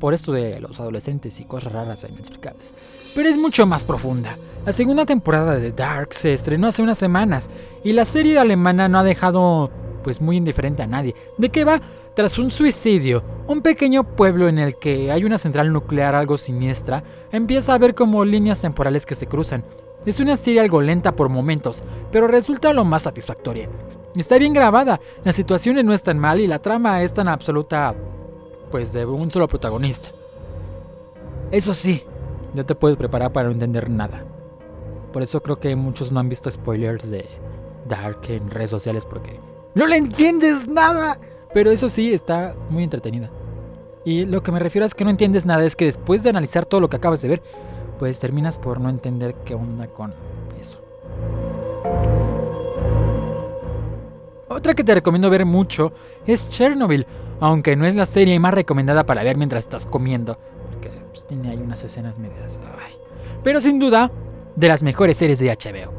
por 0.00 0.12
esto 0.12 0.32
de 0.32 0.60
los 0.60 0.80
adolescentes 0.80 1.38
y 1.38 1.44
cosas 1.44 1.72
raras 1.72 2.02
e 2.02 2.08
inexplicables. 2.08 2.74
Pero 3.14 3.28
es 3.28 3.38
mucho 3.38 3.64
más 3.64 3.84
profunda. 3.84 4.36
La 4.64 4.72
segunda 4.72 5.06
temporada 5.06 5.54
de 5.56 5.70
Dark 5.70 6.12
se 6.14 6.34
estrenó 6.34 6.66
hace 6.66 6.82
unas 6.82 6.98
semanas 6.98 7.48
y 7.84 7.92
la 7.92 8.04
serie 8.04 8.40
alemana 8.40 8.88
no 8.88 8.98
ha 8.98 9.04
dejado 9.04 9.70
pues 10.02 10.20
muy 10.20 10.36
indiferente 10.36 10.82
a 10.82 10.88
nadie. 10.88 11.14
¿De 11.38 11.50
qué 11.50 11.64
va? 11.64 11.80
Tras 12.16 12.40
un 12.40 12.50
suicidio, 12.50 13.22
un 13.46 13.62
pequeño 13.62 14.02
pueblo 14.16 14.48
en 14.48 14.58
el 14.58 14.76
que 14.80 15.12
hay 15.12 15.22
una 15.22 15.38
central 15.38 15.72
nuclear 15.72 16.16
algo 16.16 16.36
siniestra, 16.36 17.04
empieza 17.30 17.74
a 17.74 17.78
ver 17.78 17.94
como 17.94 18.24
líneas 18.24 18.60
temporales 18.60 19.06
que 19.06 19.14
se 19.14 19.28
cruzan. 19.28 19.64
Es 20.06 20.20
una 20.20 20.36
serie 20.36 20.60
algo 20.60 20.80
lenta 20.80 21.16
por 21.16 21.28
momentos, 21.28 21.82
pero 22.12 22.28
resulta 22.28 22.72
lo 22.72 22.84
más 22.84 23.02
satisfactoria. 23.02 23.68
Está 24.14 24.38
bien 24.38 24.52
grabada, 24.52 25.00
las 25.24 25.36
situaciones 25.36 25.84
no 25.84 25.92
están 25.92 26.18
mal 26.18 26.40
y 26.40 26.46
la 26.46 26.60
trama 26.60 27.02
es 27.02 27.12
tan 27.12 27.28
absoluta 27.28 27.94
pues 28.70 28.92
de 28.92 29.04
un 29.04 29.30
solo 29.30 29.48
protagonista. 29.48 30.10
Eso 31.50 31.74
sí, 31.74 32.04
ya 32.54 32.64
te 32.64 32.74
puedes 32.74 32.96
preparar 32.96 33.32
para 33.32 33.48
no 33.48 33.52
entender 33.52 33.90
nada. 33.90 34.24
Por 35.12 35.22
eso 35.22 35.42
creo 35.42 35.58
que 35.58 35.74
muchos 35.76 36.12
no 36.12 36.20
han 36.20 36.28
visto 36.28 36.50
spoilers 36.50 37.10
de 37.10 37.26
Dark 37.88 38.20
en 38.28 38.50
redes 38.50 38.70
sociales 38.70 39.04
porque 39.04 39.40
no 39.74 39.86
le 39.86 39.96
entiendes 39.96 40.68
nada. 40.68 41.18
Pero 41.52 41.70
eso 41.70 41.88
sí, 41.88 42.12
está 42.12 42.54
muy 42.70 42.84
entretenida. 42.84 43.30
Y 44.04 44.24
lo 44.24 44.42
que 44.42 44.52
me 44.52 44.58
refiero 44.58 44.86
es 44.86 44.94
que 44.94 45.04
no 45.04 45.10
entiendes 45.10 45.46
nada 45.46 45.64
es 45.64 45.74
que 45.74 45.86
después 45.86 46.22
de 46.22 46.30
analizar 46.30 46.66
todo 46.66 46.80
lo 46.80 46.88
que 46.88 46.96
acabas 46.96 47.22
de 47.22 47.28
ver, 47.28 47.42
pues 47.98 48.20
terminas 48.20 48.58
por 48.58 48.80
no 48.80 48.88
entender 48.88 49.34
qué 49.44 49.54
onda 49.54 49.86
con 49.88 50.12
eso. 50.60 50.78
Otra 54.48 54.74
que 54.74 54.84
te 54.84 54.94
recomiendo 54.94 55.28
ver 55.30 55.44
mucho 55.44 55.92
es 56.26 56.48
Chernobyl, 56.48 57.06
aunque 57.40 57.76
no 57.76 57.84
es 57.86 57.94
la 57.94 58.06
serie 58.06 58.38
más 58.40 58.54
recomendada 58.54 59.04
para 59.04 59.22
ver 59.22 59.36
mientras 59.36 59.64
estás 59.64 59.86
comiendo, 59.86 60.38
porque 60.70 60.90
pues, 61.10 61.26
tiene 61.26 61.50
ahí 61.50 61.58
unas 61.58 61.82
escenas 61.82 62.18
medias. 62.18 62.58
Pero 63.42 63.60
sin 63.60 63.78
duda, 63.78 64.10
de 64.54 64.68
las 64.68 64.82
mejores 64.82 65.16
series 65.16 65.38
de 65.38 65.50
HBO. 65.50 65.92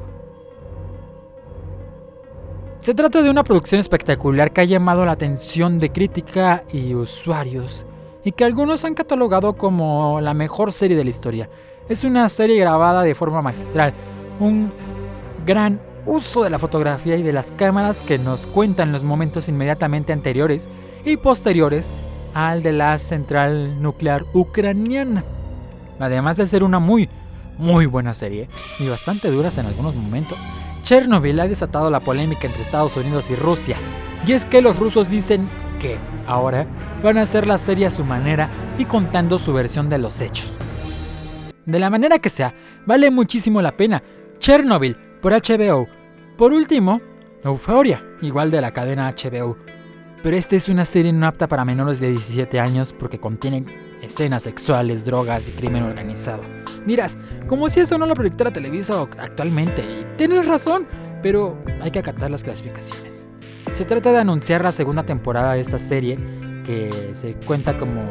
Se 2.79 2.93
trata 2.93 3.21
de 3.21 3.29
una 3.29 3.43
producción 3.43 3.81
espectacular 3.81 4.51
que 4.51 4.61
ha 4.61 4.63
llamado 4.63 5.05
la 5.05 5.11
atención 5.11 5.77
de 5.77 5.91
crítica 5.91 6.63
y 6.71 6.93
usuarios, 6.93 7.85
y 8.23 8.31
que 8.31 8.43
algunos 8.43 8.85
han 8.85 8.93
catalogado 8.93 9.53
como 9.53 10.19
la 10.21 10.33
mejor 10.33 10.71
serie 10.71 10.97
de 10.97 11.03
la 11.03 11.09
historia. 11.09 11.49
Es 11.89 12.03
una 12.03 12.27
serie 12.27 12.59
grabada 12.59 13.01
de 13.03 13.15
forma 13.15 13.41
magistral, 13.41 13.93
un 14.39 14.73
gran 15.45 15.79
uso 16.05 16.43
de 16.43 16.49
la 16.49 16.59
fotografía 16.59 17.15
y 17.15 17.23
de 17.23 17.31
las 17.31 17.51
cámaras 17.53 18.01
que 18.01 18.17
nos 18.17 18.45
cuentan 18.45 18.91
los 18.91 19.03
momentos 19.03 19.47
inmediatamente 19.47 20.11
anteriores 20.11 20.67
y 21.05 21.15
posteriores 21.15 21.89
al 22.33 22.61
de 22.61 22.73
la 22.73 22.97
central 22.97 23.81
nuclear 23.81 24.25
ucraniana. 24.33 25.23
Además 25.97 26.35
de 26.35 26.47
ser 26.47 26.63
una 26.63 26.79
muy, 26.79 27.07
muy 27.57 27.85
buena 27.85 28.13
serie 28.13 28.49
y 28.79 28.89
bastante 28.89 29.31
duras 29.31 29.57
en 29.57 29.65
algunos 29.65 29.95
momentos, 29.95 30.37
Chernobyl 30.83 31.39
ha 31.39 31.47
desatado 31.47 31.89
la 31.89 32.01
polémica 32.01 32.47
entre 32.47 32.63
Estados 32.63 32.97
Unidos 32.97 33.29
y 33.29 33.35
Rusia. 33.35 33.77
Y 34.25 34.33
es 34.33 34.43
que 34.43 34.61
los 34.61 34.77
rusos 34.77 35.09
dicen 35.09 35.49
que 35.79 35.97
ahora 36.27 36.67
van 37.01 37.17
a 37.17 37.21
hacer 37.21 37.47
la 37.47 37.57
serie 37.57 37.85
a 37.85 37.91
su 37.91 38.03
manera 38.03 38.49
y 38.77 38.83
contando 38.83 39.39
su 39.39 39.53
versión 39.53 39.89
de 39.89 39.99
los 39.99 40.19
hechos. 40.19 40.57
De 41.67 41.79
la 41.79 41.91
manera 41.91 42.17
que 42.17 42.29
sea, 42.29 42.55
vale 42.87 43.11
muchísimo 43.11 43.61
la 43.61 43.77
pena. 43.77 44.01
Chernobyl 44.39 44.97
por 45.21 45.33
HBO 45.33 45.87
por 46.37 46.53
último, 46.53 47.01
Euphoria, 47.43 48.05
igual 48.21 48.51
de 48.51 48.61
la 48.61 48.71
cadena 48.71 49.11
HBO. 49.11 49.57
Pero 50.21 50.37
esta 50.37 50.55
es 50.55 50.69
una 50.69 50.85
serie 50.85 51.11
no 51.11 51.25
apta 51.25 51.47
para 51.47 51.65
menores 51.65 51.99
de 51.99 52.11
17 52.11 52.59
años 52.59 52.93
porque 52.93 53.19
contiene 53.19 53.65
escenas 54.03 54.43
sexuales, 54.43 55.03
drogas 55.03 55.49
y 55.49 55.53
crimen 55.53 55.81
organizado. 55.81 56.43
Dirás, 56.85 57.17
como 57.47 57.69
si 57.69 57.79
eso 57.79 57.97
no 57.97 58.05
lo 58.05 58.13
proyectara 58.13 58.53
Televisa 58.53 59.01
actualmente, 59.17 59.81
y 59.81 60.05
tienes 60.15 60.45
razón, 60.45 60.85
pero 61.23 61.57
hay 61.81 61.89
que 61.89 61.99
acatar 61.99 62.29
las 62.29 62.43
clasificaciones. 62.43 63.25
Se 63.71 63.85
trata 63.85 64.11
de 64.11 64.19
anunciar 64.19 64.61
la 64.61 64.71
segunda 64.71 65.07
temporada 65.07 65.53
de 65.53 65.61
esta 65.61 65.79
serie, 65.79 66.19
que 66.63 67.09
se 67.13 67.33
cuenta 67.33 67.79
como, 67.79 68.03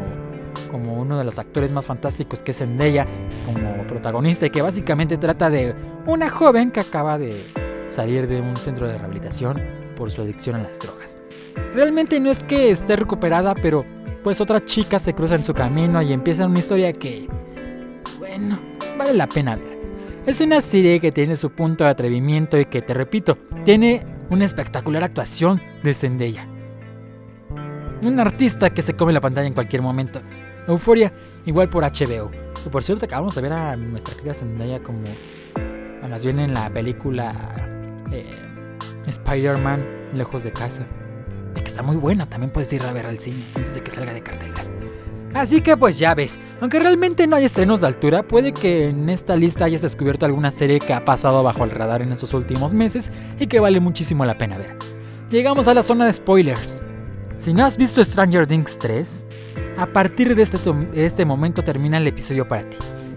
como 0.67 0.95
uno 0.95 1.19
de 1.19 1.25
los 1.25 1.39
actores 1.39 1.73
más 1.73 1.87
fantásticos 1.87 2.43
que 2.43 2.51
es 2.51 2.59
Zendaya, 2.59 3.07
como 3.45 3.87
protagonista, 3.87 4.47
y 4.47 4.51
que 4.51 4.63
básicamente 4.63 5.17
trata 5.17 5.51
de 5.51 5.75
una 6.07 6.29
joven 6.29 6.71
que 6.71 6.81
acaba 6.81 7.19
de 7.19 7.45
salir 7.89 8.27
de 8.27 8.41
un 8.41 8.57
centro 8.57 8.87
de 8.87 8.99
rehabilitación 8.99 9.63
por 9.97 10.11
su 10.11 10.23
adicción 10.23 10.57
a 10.57 10.63
las 10.63 10.79
drogas. 10.79 11.19
Realmente 11.75 12.21
no 12.21 12.31
es 12.31 12.43
que 12.43 12.71
esté 12.71 12.97
recuperada, 12.97 13.55
pero 13.55 13.85
pues 14.23 14.41
otra 14.41 14.61
chica 14.61 14.99
se 14.99 15.15
cruza 15.15 15.37
en 15.37 15.45
su 15.45 15.55
camino 15.55 16.03
y 16.03 16.13
empieza 16.13 16.47
una 16.47 16.59
historia 16.59 16.93
que, 16.93 17.29
bueno, 18.19 18.59
vale 18.99 19.15
la 19.15 19.27
pena 19.27 19.57
ver. 19.57 19.77
Es 20.27 20.41
una 20.41 20.61
serie 20.61 20.99
que 20.99 21.13
tiene 21.13 21.37
su 21.37 21.51
punto 21.51 21.85
de 21.85 21.91
atrevimiento 21.91 22.59
y 22.59 22.65
que, 22.65 22.83
te 22.83 22.93
repito, 22.95 23.39
tiene 23.65 24.05
una 24.29 24.45
espectacular 24.45 25.05
actuación 25.05 25.63
de 25.85 25.95
Zendaya. 25.95 26.49
Un 28.05 28.19
artista 28.19 28.71
que 28.71 28.83
se 28.83 28.95
come 28.95 29.13
la 29.13 29.21
pantalla 29.21 29.47
en 29.47 29.55
cualquier 29.55 29.83
momento. 29.83 30.21
Euforia, 30.67 31.13
igual 31.45 31.69
por 31.69 31.85
HBO. 31.85 32.31
Por 32.71 32.83
cierto 32.83 33.05
acabamos 33.05 33.35
de 33.35 33.43
ver 33.43 33.53
a 33.53 33.77
nuestra 33.77 34.15
querida 34.15 34.35
Zendaya 34.35 34.83
como... 34.83 35.05
Más 36.09 36.23
bien 36.23 36.39
en 36.39 36.55
la 36.55 36.71
película 36.71 37.35
eh, 38.13 38.25
Spider-Man 39.07 39.85
Lejos 40.15 40.45
de 40.45 40.53
Casa. 40.53 40.87
que 41.55 41.63
está 41.63 41.83
muy 41.83 41.97
buena, 41.97 42.27
también 42.27 42.51
puedes 42.51 42.73
ir 42.73 42.83
a 42.83 42.93
ver 42.93 43.07
al 43.07 43.19
cine 43.19 43.45
antes 43.55 43.75
de 43.75 43.83
que 43.83 43.91
salga 43.91 44.13
de 44.13 44.23
cartelera. 44.23 44.65
Así 45.35 45.61
que 45.61 45.77
pues 45.77 45.99
ya 45.99 46.15
ves, 46.15 46.41
aunque 46.61 46.81
realmente 46.81 47.27
no 47.27 47.37
hay 47.37 47.45
estrenos 47.45 47.81
de 47.81 47.89
altura, 47.89 48.23
puede 48.23 48.53
que 48.53 48.89
en 48.89 49.11
esta 49.11 49.37
lista 49.37 49.67
hayas 49.67 49.83
descubierto 49.83 50.25
alguna 50.25 50.51
serie 50.51 50.81
que 50.81 50.95
ha 50.95 51.05
pasado 51.05 51.43
bajo 51.43 51.65
el 51.65 51.71
radar 51.71 52.01
en 52.01 52.13
estos 52.13 52.33
últimos 52.33 52.73
meses 52.73 53.11
y 53.39 53.47
que 53.47 53.61
vale 53.61 53.81
muchísimo 53.81 54.25
la 54.25 54.39
pena 54.39 54.57
ver. 54.57 54.79
Llegamos 55.31 55.69
a 55.69 55.75
la 55.75 55.83
zona 55.83 56.07
de 56.07 56.13
spoilers. 56.13 56.83
Si 57.37 57.53
no 57.53 57.67
has 57.67 57.77
visto 57.77 58.03
Stranger 58.03 58.47
Things 58.47 58.79
3, 58.79 59.27
a 59.77 59.87
partir 59.87 60.35
de 60.35 60.43
este, 60.43 60.59
este 60.95 61.25
momento 61.25 61.63
termina 61.63 61.99
el 61.99 62.07
episodio 62.07 62.47
para 62.49 62.69
ti. 62.69 62.77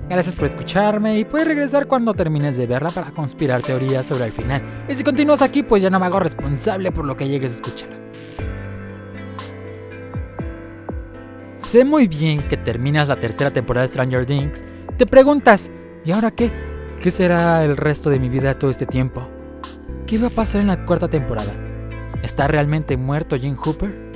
Gracias 0.10 0.36
por 0.36 0.48
escucharme 0.48 1.20
y 1.20 1.26
puedes 1.26 1.48
regresar 1.48 1.86
cuando 1.86 2.14
termines 2.14 2.58
de 2.58 2.66
verla 2.66 2.90
para 2.90 3.12
conspirar 3.12 3.62
teorías 3.62 4.08
sobre 4.08 4.26
el 4.26 4.32
final. 4.32 4.62
Y 4.90 4.96
si 4.96 5.04
continúas 5.04 5.42
aquí, 5.42 5.62
pues 5.62 5.84
ya 5.84 5.90
no 5.90 6.00
me 6.00 6.08
hago 6.08 6.20
responsable 6.20 6.92
por 6.92 7.06
lo 7.06 7.16
que 7.16 7.28
llegues 7.28 7.52
a 7.52 7.56
escuchar. 7.56 7.90
Sé 11.58 11.86
muy 11.86 12.08
bien 12.08 12.42
que 12.42 12.58
terminas 12.58 13.08
la 13.08 13.20
tercera 13.20 13.52
temporada 13.52 13.86
de 13.86 13.94
Stranger 13.94 14.26
Things. 14.26 14.64
Te 14.98 15.06
preguntas, 15.06 15.70
¿y 16.04 16.12
ahora 16.12 16.32
qué? 16.32 16.52
¿Qué 17.00 17.12
será 17.12 17.64
el 17.64 17.78
resto 17.78 18.10
de 18.10 18.20
mi 18.20 18.30
vida 18.30 18.58
todo 18.58 18.72
este 18.72 18.88
tiempo? 18.88 19.30
¿Qué 20.08 20.18
va 20.18 20.28
a 20.28 20.32
pasar 20.32 20.62
en 20.62 20.68
la 20.68 20.86
cuarta 20.86 21.08
temporada? 21.08 21.54
¿Está 22.24 22.48
realmente 22.48 22.98
muerto 22.98 23.38
Jim 23.38 23.56
Hooper? 23.56 24.09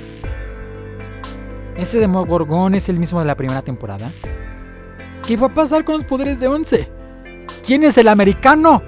¿Ese 1.76 1.98
Demogorgon 1.98 2.74
es 2.74 2.88
el 2.88 3.00
mismo 3.00 3.18
de 3.18 3.26
la 3.26 3.36
primera 3.36 3.62
temporada? 3.62 4.12
¿Qué 5.26 5.36
va 5.36 5.48
a 5.48 5.54
pasar 5.54 5.84
con 5.84 5.96
los 5.96 6.04
poderes 6.04 6.38
de 6.38 6.46
Once? 6.46 6.88
¿Quién 7.66 7.82
es 7.82 7.98
el 7.98 8.08
americano? 8.08 8.82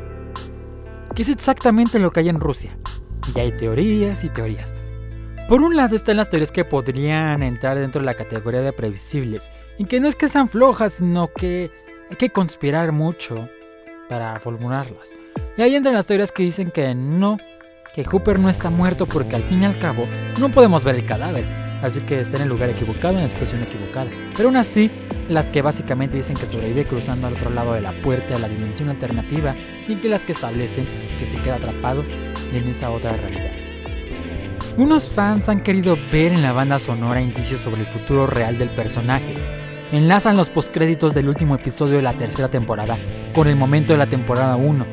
¿Qué 1.14 1.22
es 1.22 1.28
exactamente 1.28 1.98
lo 1.98 2.12
que 2.12 2.20
hay 2.20 2.28
en 2.28 2.38
Rusia? 2.38 2.78
Y 3.34 3.40
hay 3.40 3.56
teorías 3.56 4.22
y 4.22 4.28
teorías. 4.28 4.74
Por 5.48 5.62
un 5.62 5.76
lado 5.76 5.96
están 5.96 6.16
las 6.16 6.30
teorías 6.30 6.52
que 6.52 6.64
podrían 6.64 7.42
entrar 7.42 7.78
dentro 7.78 8.00
de 8.00 8.06
la 8.06 8.14
categoría 8.14 8.62
de 8.62 8.72
previsibles, 8.72 9.50
y 9.78 9.86
que 9.86 9.98
no 9.98 10.08
es 10.08 10.14
que 10.14 10.28
sean 10.28 10.48
flojas, 10.48 10.94
sino 10.94 11.28
que 11.32 11.70
hay 12.10 12.16
que 12.16 12.30
conspirar 12.30 12.92
mucho 12.92 13.48
para 14.08 14.38
formularlas. 14.38 15.12
Y 15.56 15.62
ahí 15.62 15.74
entran 15.74 15.94
las 15.94 16.06
teorías 16.06 16.30
que 16.30 16.44
dicen 16.44 16.70
que 16.70 16.94
no, 16.94 17.38
que 17.94 18.04
Hooper 18.04 18.38
no 18.38 18.48
está 18.48 18.70
muerto 18.70 19.06
porque 19.06 19.36
al 19.36 19.42
fin 19.42 19.62
y 19.62 19.64
al 19.64 19.78
cabo 19.78 20.06
no 20.38 20.50
podemos 20.50 20.84
ver 20.84 20.96
el 20.96 21.06
cadáver, 21.06 21.46
así 21.82 22.00
que 22.00 22.20
está 22.20 22.36
en 22.36 22.44
el 22.44 22.48
lugar 22.48 22.70
equivocado, 22.70 23.14
en 23.14 23.20
la 23.20 23.26
expresión 23.26 23.62
equivocada. 23.62 24.10
Pero 24.36 24.48
aún 24.48 24.56
así, 24.56 24.90
las 25.28 25.50
que 25.50 25.62
básicamente 25.62 26.16
dicen 26.16 26.36
que 26.36 26.46
sobrevive 26.46 26.84
cruzando 26.84 27.26
al 27.26 27.34
otro 27.34 27.50
lado 27.50 27.72
de 27.72 27.80
la 27.80 27.92
puerta 28.02 28.36
a 28.36 28.38
la 28.38 28.48
dimensión 28.48 28.88
alternativa 28.88 29.54
y 29.88 29.96
que 29.96 30.08
las 30.08 30.24
que 30.24 30.32
establecen 30.32 30.86
que 31.18 31.26
se 31.26 31.38
queda 31.38 31.56
atrapado 31.56 32.04
en 32.52 32.68
esa 32.68 32.90
otra 32.90 33.16
realidad. 33.16 33.52
Unos 34.76 35.08
fans 35.08 35.48
han 35.48 35.62
querido 35.62 35.96
ver 36.12 36.32
en 36.32 36.42
la 36.42 36.52
banda 36.52 36.78
sonora 36.78 37.22
indicios 37.22 37.60
sobre 37.60 37.80
el 37.80 37.86
futuro 37.86 38.26
real 38.26 38.58
del 38.58 38.68
personaje. 38.68 39.34
Enlazan 39.90 40.36
los 40.36 40.50
postcréditos 40.50 41.14
del 41.14 41.28
último 41.28 41.54
episodio 41.54 41.96
de 41.96 42.02
la 42.02 42.12
tercera 42.12 42.48
temporada 42.48 42.98
con 43.34 43.48
el 43.48 43.56
momento 43.56 43.94
de 43.94 43.98
la 43.98 44.06
temporada 44.06 44.56
1, 44.56 44.86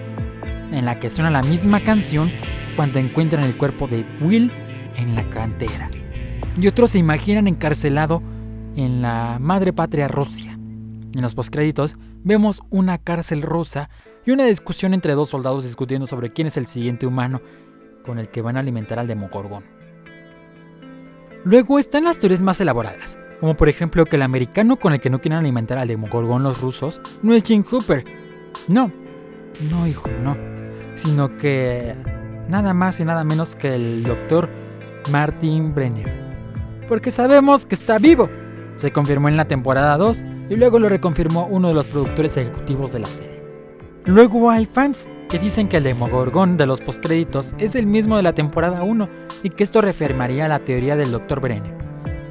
en 0.71 0.85
la 0.85 0.99
que 0.99 1.09
suena 1.09 1.29
la 1.29 1.41
misma 1.41 1.81
canción 1.81 2.31
cuando 2.75 2.99
encuentran 2.99 3.43
el 3.43 3.57
cuerpo 3.57 3.87
de 3.87 4.05
Will 4.21 4.51
en 4.95 5.15
la 5.15 5.29
cantera. 5.29 5.89
Y 6.59 6.67
otros 6.67 6.91
se 6.91 6.99
imaginan 6.99 7.47
encarcelado 7.47 8.21
en 8.75 9.01
la 9.01 9.37
madre 9.39 9.73
patria 9.73 10.07
Rusia. 10.07 10.51
En 11.13 11.21
los 11.21 11.35
postcréditos 11.35 11.95
vemos 12.23 12.61
una 12.69 12.97
cárcel 12.97 13.41
rusa 13.41 13.89
y 14.25 14.31
una 14.31 14.45
discusión 14.45 14.93
entre 14.93 15.13
dos 15.13 15.29
soldados 15.29 15.63
discutiendo 15.63 16.07
sobre 16.07 16.31
quién 16.31 16.47
es 16.47 16.57
el 16.57 16.67
siguiente 16.67 17.05
humano 17.05 17.41
con 18.03 18.19
el 18.19 18.29
que 18.29 18.41
van 18.41 18.57
a 18.57 18.61
alimentar 18.61 18.99
al 18.99 19.07
Demogorgón. 19.07 19.63
Luego 21.43 21.77
están 21.77 22.05
las 22.05 22.19
teorías 22.19 22.41
más 22.41 22.59
elaboradas, 22.61 23.17
como 23.39 23.55
por 23.55 23.67
ejemplo 23.67 24.05
que 24.05 24.15
el 24.15 24.21
americano 24.21 24.77
con 24.77 24.93
el 24.93 25.01
que 25.01 25.09
no 25.09 25.19
quieren 25.19 25.39
alimentar 25.39 25.77
al 25.77 25.87
Demogorgón 25.87 26.43
los 26.43 26.61
rusos 26.61 27.01
no 27.21 27.33
es 27.33 27.43
Jim 27.43 27.63
Hooper. 27.63 28.05
No, 28.67 28.91
no 29.69 29.87
hijo, 29.87 30.09
no. 30.23 30.37
Sino 30.95 31.35
que 31.37 31.95
nada 32.47 32.73
más 32.73 32.99
y 32.99 33.05
nada 33.05 33.23
menos 33.23 33.55
que 33.55 33.75
el 33.75 34.03
doctor 34.03 34.49
Martin 35.11 35.73
Brenner. 35.73 36.11
Porque 36.87 37.11
sabemos 37.11 37.65
que 37.65 37.75
está 37.75 37.97
vivo 37.99 38.29
se 38.75 38.91
confirmó 38.91 39.29
en 39.29 39.37
la 39.37 39.45
temporada 39.45 39.97
2 39.97 40.25
y 40.49 40.55
luego 40.55 40.79
lo 40.79 40.89
reconfirmó 40.89 41.47
uno 41.47 41.67
de 41.69 41.73
los 41.73 41.87
productores 41.87 42.37
ejecutivos 42.37 42.91
de 42.91 42.99
la 42.99 43.09
serie. 43.09 43.43
Luego 44.05 44.49
hay 44.49 44.65
fans 44.65 45.09
que 45.29 45.39
dicen 45.39 45.67
que 45.67 45.77
el 45.77 45.83
Demogorgon 45.83 46.57
de 46.57 46.65
los 46.65 46.81
postcréditos 46.81 47.55
es 47.57 47.75
el 47.75 47.85
mismo 47.85 48.17
de 48.17 48.23
la 48.23 48.33
temporada 48.33 48.83
1 48.83 49.09
y 49.43 49.49
que 49.49 49.63
esto 49.63 49.81
reafirmaría 49.81 50.47
la 50.47 50.59
teoría 50.59 50.95
del 50.95 51.11
Dr. 51.11 51.39
Brenner. 51.39 51.77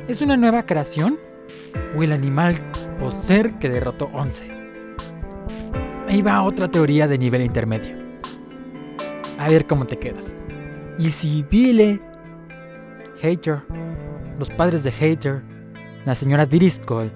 ¿Es 0.08 0.20
una 0.20 0.36
nueva 0.36 0.66
creación? 0.66 1.18
¿O 1.96 2.02
el 2.02 2.12
animal 2.12 2.58
o 3.02 3.10
ser 3.10 3.58
que 3.58 3.70
derrotó 3.70 4.10
11? 4.12 4.50
Ahí 6.08 6.20
va 6.20 6.42
otra 6.42 6.68
teoría 6.68 7.08
de 7.08 7.16
nivel 7.16 7.42
intermedio. 7.42 8.01
A 9.42 9.48
ver 9.48 9.66
cómo 9.66 9.86
te 9.86 9.98
quedas. 9.98 10.36
¿Y 10.98 11.10
si 11.10 11.42
Billy, 11.50 12.00
Hater, 13.20 13.62
los 14.38 14.50
padres 14.50 14.84
de 14.84 14.92
Hater, 14.92 15.42
la 16.04 16.14
señora 16.14 16.46
Driscoll 16.46 17.10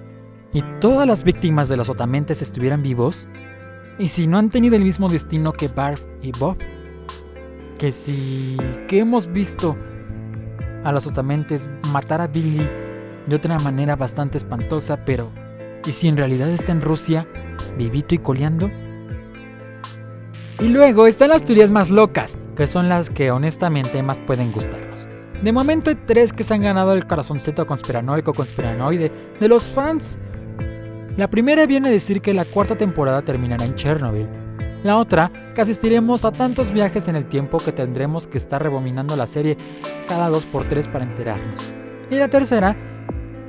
y 0.51 0.61
todas 0.81 1.07
las 1.07 1.23
víctimas 1.23 1.69
de 1.69 1.77
los 1.77 1.87
otamentes 1.87 2.41
estuvieran 2.41 2.83
vivos? 2.83 3.29
¿Y 3.97 4.09
si 4.09 4.27
no 4.27 4.37
han 4.37 4.49
tenido 4.49 4.75
el 4.75 4.83
mismo 4.83 5.07
destino 5.07 5.53
que 5.53 5.69
Barf 5.69 6.03
y 6.21 6.31
Bob? 6.37 6.57
Que 7.79 7.91
si 7.91 8.57
que 8.89 8.99
hemos 8.99 9.31
visto 9.31 9.77
a 10.83 10.91
los 10.91 11.07
otamentes 11.07 11.69
matar 11.91 12.19
a 12.19 12.27
Billy 12.27 12.67
de 13.25 13.35
otra 13.35 13.57
manera 13.59 13.95
bastante 13.95 14.37
espantosa, 14.37 15.05
pero 15.05 15.31
¿Y 15.87 15.93
si 15.93 16.09
en 16.09 16.17
realidad 16.17 16.49
está 16.49 16.73
en 16.73 16.81
Rusia, 16.81 17.25
vivito 17.77 18.13
y 18.13 18.17
coleando? 18.17 18.69
Y 20.59 20.69
luego 20.69 21.05
están 21.05 21.29
las 21.29 21.45
teorías 21.45 21.69
más 21.69 21.91
locas, 21.91 22.35
que 22.55 22.65
son 22.65 22.89
las 22.89 23.11
que 23.11 23.29
honestamente 23.29 24.01
más 24.01 24.19
pueden 24.19 24.51
gustarnos. 24.51 25.07
De 25.43 25.51
momento 25.51 25.91
hay 25.91 25.95
tres 25.95 26.33
que 26.33 26.43
se 26.43 26.55
han 26.55 26.61
ganado 26.61 26.93
el 26.93 27.05
corazoncito 27.05 27.67
conspiranoico 27.67 28.33
conspiranoide 28.33 29.11
de 29.39 29.47
los 29.47 29.67
fans. 29.67 30.17
La 31.15 31.29
primera 31.29 31.67
viene 31.67 31.89
a 31.89 31.91
decir 31.91 32.21
que 32.21 32.33
la 32.33 32.43
cuarta 32.43 32.75
temporada 32.75 33.21
terminará 33.21 33.65
en 33.65 33.75
Chernobyl. 33.75 34.27
La 34.81 34.97
otra, 34.97 35.31
que 35.53 35.61
asistiremos 35.61 36.25
a 36.25 36.31
tantos 36.31 36.73
viajes 36.73 37.07
en 37.07 37.15
el 37.15 37.25
tiempo 37.25 37.59
que 37.59 37.71
tendremos 37.71 38.25
que 38.25 38.39
estar 38.39 38.61
rebominando 38.61 39.15
la 39.15 39.27
serie 39.27 39.57
cada 40.07 40.27
dos 40.29 40.45
por 40.45 40.67
tres 40.67 40.87
para 40.87 41.05
enterarnos. 41.05 41.71
Y 42.09 42.15
la 42.15 42.29
tercera, 42.29 42.75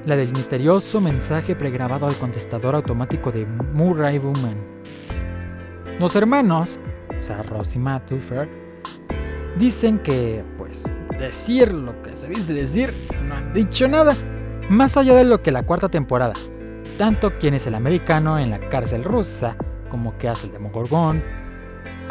la 0.04 0.14
del 0.14 0.32
misterioso 0.34 1.00
mensaje 1.00 1.56
pregrabado 1.56 2.06
al 2.06 2.18
contestador 2.18 2.74
automático 2.74 3.32
de 3.32 3.46
Murray 3.46 4.18
Bowman. 4.18 4.58
Los 6.00 6.14
hermanos, 6.16 6.78
o 7.18 7.22
sea, 7.22 7.44
y 7.75 7.78
Matt 7.78 8.12
dicen 9.58 9.98
que, 9.98 10.44
pues, 10.56 10.84
decir 11.18 11.72
lo 11.72 12.00
que 12.02 12.16
se 12.16 12.28
dice 12.28 12.54
decir, 12.54 12.94
no 13.25 13.34
han 13.34 13.52
dicho 13.52 13.88
nada. 13.88 14.16
Más 14.70 14.96
allá 14.96 15.14
de 15.14 15.25
lo 15.25 15.42
que 15.42 15.50
la 15.50 15.64
cuarta 15.64 15.88
temporada, 15.88 16.34
tanto 16.96 17.38
quien 17.38 17.54
es 17.54 17.66
el 17.66 17.75
americano 17.75 18.38
en 18.38 18.50
la 18.50 18.60
cárcel 18.68 19.02
rusa, 19.02 19.56
como 19.88 20.16
que 20.18 20.28
hace 20.28 20.46
el 20.46 20.52
Demogorgón, 20.52 21.22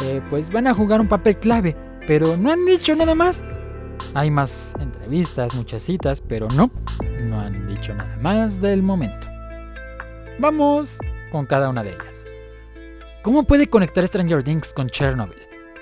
eh, 0.02 0.20
pues 0.28 0.50
van 0.50 0.66
a 0.66 0.74
jugar 0.74 1.00
un 1.00 1.08
papel 1.08 1.38
clave, 1.38 1.76
pero 2.06 2.36
no 2.36 2.50
han 2.50 2.64
dicho 2.66 2.94
nada 2.94 3.14
más. 3.14 3.44
Hay 4.14 4.30
más 4.30 4.74
entrevistas, 4.80 5.54
muchas 5.54 5.82
citas, 5.82 6.20
pero 6.20 6.48
no, 6.48 6.70
no 7.22 7.40
han 7.40 7.66
dicho 7.68 7.94
nada 7.94 8.16
más 8.20 8.60
del 8.60 8.82
momento. 8.82 9.26
Vamos 10.38 10.98
con 11.30 11.46
cada 11.46 11.68
una 11.68 11.82
de 11.82 11.90
ellas. 11.90 12.26
¿Cómo 13.22 13.42
puede 13.42 13.66
conectar 13.66 14.06
Stranger 14.06 14.44
Things 14.44 14.72
con 14.72 14.88
Chernobyl? 14.88 15.38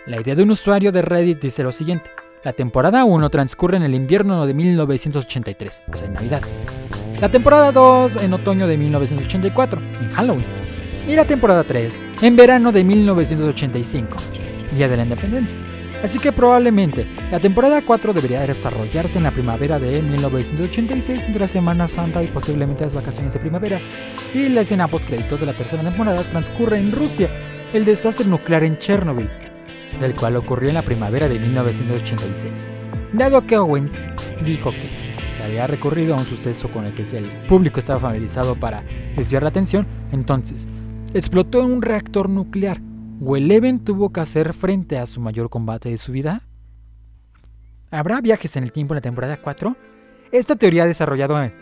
La 0.06 0.18
idea 0.18 0.34
de 0.34 0.42
un 0.42 0.52
usuario 0.52 0.90
de 0.90 1.02
Reddit 1.02 1.38
dice 1.38 1.62
lo 1.62 1.70
siguiente. 1.70 2.10
La 2.42 2.54
temporada 2.54 3.04
1 3.04 3.28
transcurre 3.28 3.76
en 3.76 3.82
el 3.82 3.94
invierno 3.94 4.46
de 4.46 4.54
1983, 4.54 5.82
o 5.92 5.96
sea, 5.98 6.06
en 6.06 6.14
Navidad. 6.14 6.40
La 7.20 7.30
temporada 7.30 7.72
2 7.72 8.16
en 8.16 8.32
otoño 8.32 8.66
de 8.66 8.78
1984, 8.78 9.80
en 10.00 10.10
Halloween. 10.12 10.46
Y 11.06 11.14
la 11.14 11.26
temporada 11.26 11.62
3 11.62 11.98
en 12.22 12.36
verano 12.36 12.72
de 12.72 12.84
1985, 12.84 14.16
Día 14.74 14.88
de 14.88 14.96
la 14.96 15.02
Independencia. 15.02 15.60
Así 16.02 16.18
que 16.18 16.30
probablemente 16.30 17.06
la 17.30 17.40
temporada 17.40 17.82
4 17.82 18.12
debería 18.12 18.46
desarrollarse 18.46 19.18
en 19.18 19.24
la 19.24 19.30
primavera 19.30 19.78
de 19.78 20.02
1986 20.02 21.24
entre 21.24 21.40
la 21.40 21.48
Semana 21.48 21.88
Santa 21.88 22.22
y 22.22 22.28
posiblemente 22.28 22.84
las 22.84 22.94
vacaciones 22.94 23.32
de 23.32 23.40
primavera. 23.40 23.80
Y 24.34 24.48
la 24.48 24.60
escena 24.60 24.88
post 24.88 25.06
créditos 25.06 25.40
de 25.40 25.46
la 25.46 25.54
tercera 25.54 25.82
temporada 25.82 26.22
transcurre 26.30 26.78
en 26.78 26.92
Rusia, 26.92 27.30
el 27.72 27.84
desastre 27.84 28.26
nuclear 28.26 28.64
en 28.64 28.78
Chernobyl, 28.78 29.28
el 30.00 30.14
cual 30.14 30.36
ocurrió 30.36 30.68
en 30.68 30.74
la 30.74 30.82
primavera 30.82 31.28
de 31.28 31.38
1986. 31.38 32.68
Dado 33.12 33.46
que 33.46 33.56
Owen 33.56 33.90
dijo 34.44 34.70
que 34.70 34.90
se 35.34 35.42
había 35.42 35.66
recurrido 35.66 36.14
a 36.14 36.18
un 36.18 36.26
suceso 36.26 36.68
con 36.68 36.84
el 36.84 36.94
que 36.94 37.02
el 37.02 37.30
público 37.48 37.80
estaba 37.80 38.00
familiarizado 38.00 38.54
para 38.54 38.84
desviar 39.16 39.42
la 39.42 39.48
atención, 39.48 39.86
entonces 40.12 40.68
explotó 41.14 41.64
un 41.64 41.82
reactor 41.82 42.28
nuclear 42.28 42.80
¿O 43.24 43.36
Eleven 43.36 43.80
tuvo 43.80 44.12
que 44.12 44.20
hacer 44.20 44.52
frente 44.52 44.98
a 44.98 45.06
su 45.06 45.20
mayor 45.20 45.48
combate 45.48 45.88
de 45.88 45.96
su 45.96 46.12
vida? 46.12 46.42
¿Habrá 47.90 48.20
viajes 48.20 48.56
en 48.56 48.64
el 48.64 48.72
tiempo 48.72 48.94
en 48.94 48.96
la 48.96 49.02
temporada 49.02 49.40
4? 49.40 49.76
Esta 50.32 50.56
teoría 50.56 50.82
ha 50.82 50.86
desarrollado 50.86 51.42
en... 51.42 51.54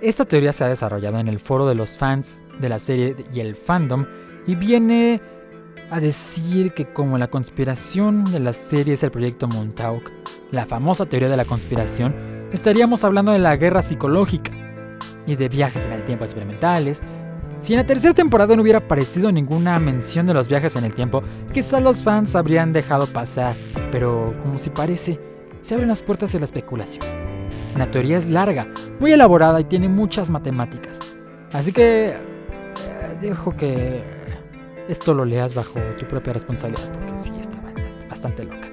Esta 0.00 0.24
teoría 0.24 0.52
se 0.52 0.64
ha 0.64 0.68
desarrollado 0.68 1.18
en 1.18 1.28
el 1.28 1.38
foro 1.38 1.66
de 1.66 1.74
los 1.74 1.96
fans 1.96 2.42
de 2.60 2.68
la 2.68 2.78
serie 2.78 3.16
y 3.32 3.40
el 3.40 3.54
fandom 3.54 4.06
y 4.46 4.56
viene 4.56 5.20
a 5.90 6.00
decir 6.00 6.72
que 6.74 6.92
como 6.92 7.16
la 7.16 7.28
conspiración 7.28 8.24
de 8.24 8.40
la 8.40 8.52
serie 8.52 8.94
es 8.94 9.02
el 9.02 9.10
proyecto 9.10 9.46
Montauk, 9.46 10.10
la 10.50 10.66
famosa 10.66 11.06
teoría 11.06 11.28
de 11.28 11.36
la 11.36 11.44
conspiración, 11.44 12.14
estaríamos 12.52 13.04
hablando 13.04 13.32
de 13.32 13.38
la 13.38 13.56
guerra 13.56 13.82
psicológica 13.82 14.52
y 15.26 15.36
de 15.36 15.48
viajes 15.48 15.84
en 15.84 15.92
el 15.92 16.04
tiempo 16.04 16.24
experimentales, 16.24 17.02
si 17.64 17.72
en 17.72 17.78
la 17.78 17.86
tercera 17.86 18.12
temporada 18.12 18.54
no 18.54 18.60
hubiera 18.60 18.80
aparecido 18.80 19.32
ninguna 19.32 19.78
mención 19.78 20.26
de 20.26 20.34
los 20.34 20.48
viajes 20.48 20.76
en 20.76 20.84
el 20.84 20.94
tiempo, 20.94 21.22
quizá 21.50 21.80
los 21.80 22.02
fans 22.02 22.36
habrían 22.36 22.74
dejado 22.74 23.06
pasar, 23.06 23.54
pero 23.90 24.34
como 24.42 24.58
si 24.58 24.68
parece, 24.68 25.18
se 25.62 25.72
abren 25.72 25.88
las 25.88 26.02
puertas 26.02 26.30
de 26.32 26.40
la 26.40 26.44
especulación. 26.44 27.06
La 27.78 27.90
teoría 27.90 28.18
es 28.18 28.28
larga, 28.28 28.68
muy 29.00 29.12
elaborada 29.12 29.62
y 29.62 29.64
tiene 29.64 29.88
muchas 29.88 30.28
matemáticas. 30.28 30.98
Así 31.54 31.72
que 31.72 32.08
eh, 32.08 32.16
dejo 33.22 33.56
que 33.56 34.02
esto 34.86 35.14
lo 35.14 35.24
leas 35.24 35.54
bajo 35.54 35.80
tu 35.98 36.06
propia 36.06 36.34
responsabilidad, 36.34 36.92
porque 36.92 37.16
sí, 37.16 37.32
está 37.40 37.56
bastante 38.10 38.44
loca. 38.44 38.68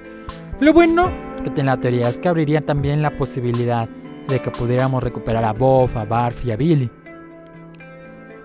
Lo 0.60 0.74
bueno 0.74 1.10
que 1.42 1.48
tiene 1.48 1.70
la 1.70 1.80
teoría 1.80 2.10
es 2.10 2.18
que 2.18 2.28
abriría 2.28 2.60
también 2.60 3.00
la 3.00 3.16
posibilidad 3.16 3.88
de 4.28 4.42
que 4.42 4.50
pudiéramos 4.50 5.02
recuperar 5.02 5.44
a 5.44 5.54
Bob, 5.54 5.96
a 5.96 6.04
Barf 6.04 6.44
y 6.44 6.50
a 6.50 6.56
Billy 6.56 6.90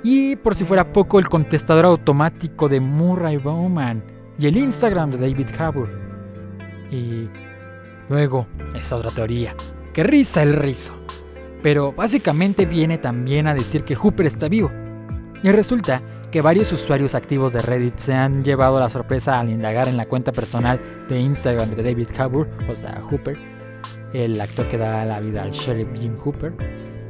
y 0.04 0.36
por 0.36 0.56
si 0.56 0.64
fuera 0.64 0.92
poco, 0.92 1.20
el 1.20 1.28
contestador 1.30 1.86
automático 1.86 2.70
de 2.70 2.80
Murray 2.80 3.38
Bowman 3.38 4.04
y 4.38 4.48
el 4.48 4.58
Instagram 4.58 5.12
de 5.12 5.18
David 5.18 5.50
Harbour. 5.58 5.90
Y 6.92 7.30
luego, 8.10 8.48
esta 8.76 8.96
otra 8.96 9.12
teoría. 9.12 9.56
Que 9.94 10.04
risa 10.04 10.44
el 10.44 10.54
rizo. 10.54 10.94
Pero 11.64 11.92
básicamente 11.92 12.66
viene 12.66 12.98
también 12.98 13.48
a 13.48 13.56
decir 13.56 13.84
que 13.84 13.96
Hooper 13.96 14.28
está 14.28 14.48
vivo. 14.48 14.72
Y 15.44 15.52
resulta 15.52 16.02
que 16.32 16.42
varios 16.42 16.72
usuarios 16.72 17.16
activos 17.16 17.54
de 17.54 17.62
Reddit 17.62 17.98
se 17.98 18.14
han 18.14 18.44
llevado 18.44 18.80
la 18.80 18.90
sorpresa 18.90 19.40
al 19.40 19.50
indagar 19.50 19.88
en 19.88 19.98
la 19.98 20.06
cuenta 20.06 20.32
personal 20.32 20.80
de 21.08 21.20
Instagram 21.20 21.72
de 21.72 21.84
David 21.84 22.10
Harbour, 22.18 22.50
o 22.70 22.76
sea, 22.76 23.02
Hooper, 23.02 23.38
el 24.14 24.40
actor 24.40 24.68
que 24.68 24.78
da 24.78 25.06
la 25.06 25.20
vida 25.20 25.44
al 25.44 25.52
sheriff 25.52 25.88
Jim 25.96 26.16
Hooper 26.18 26.54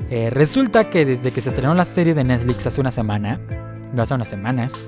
eh, 0.09 0.29
resulta 0.29 0.89
que 0.89 1.05
desde 1.05 1.31
que 1.31 1.41
se 1.41 1.49
estrenó 1.49 1.73
la 1.73 1.85
serie 1.85 2.13
de 2.13 2.23
Netflix 2.23 2.65
hace 2.65 2.79
una 2.79 2.91
semana, 2.91 3.39
no 3.93 4.01
hace 4.01 4.13
unas 4.13 4.27
semanas, 4.27 4.79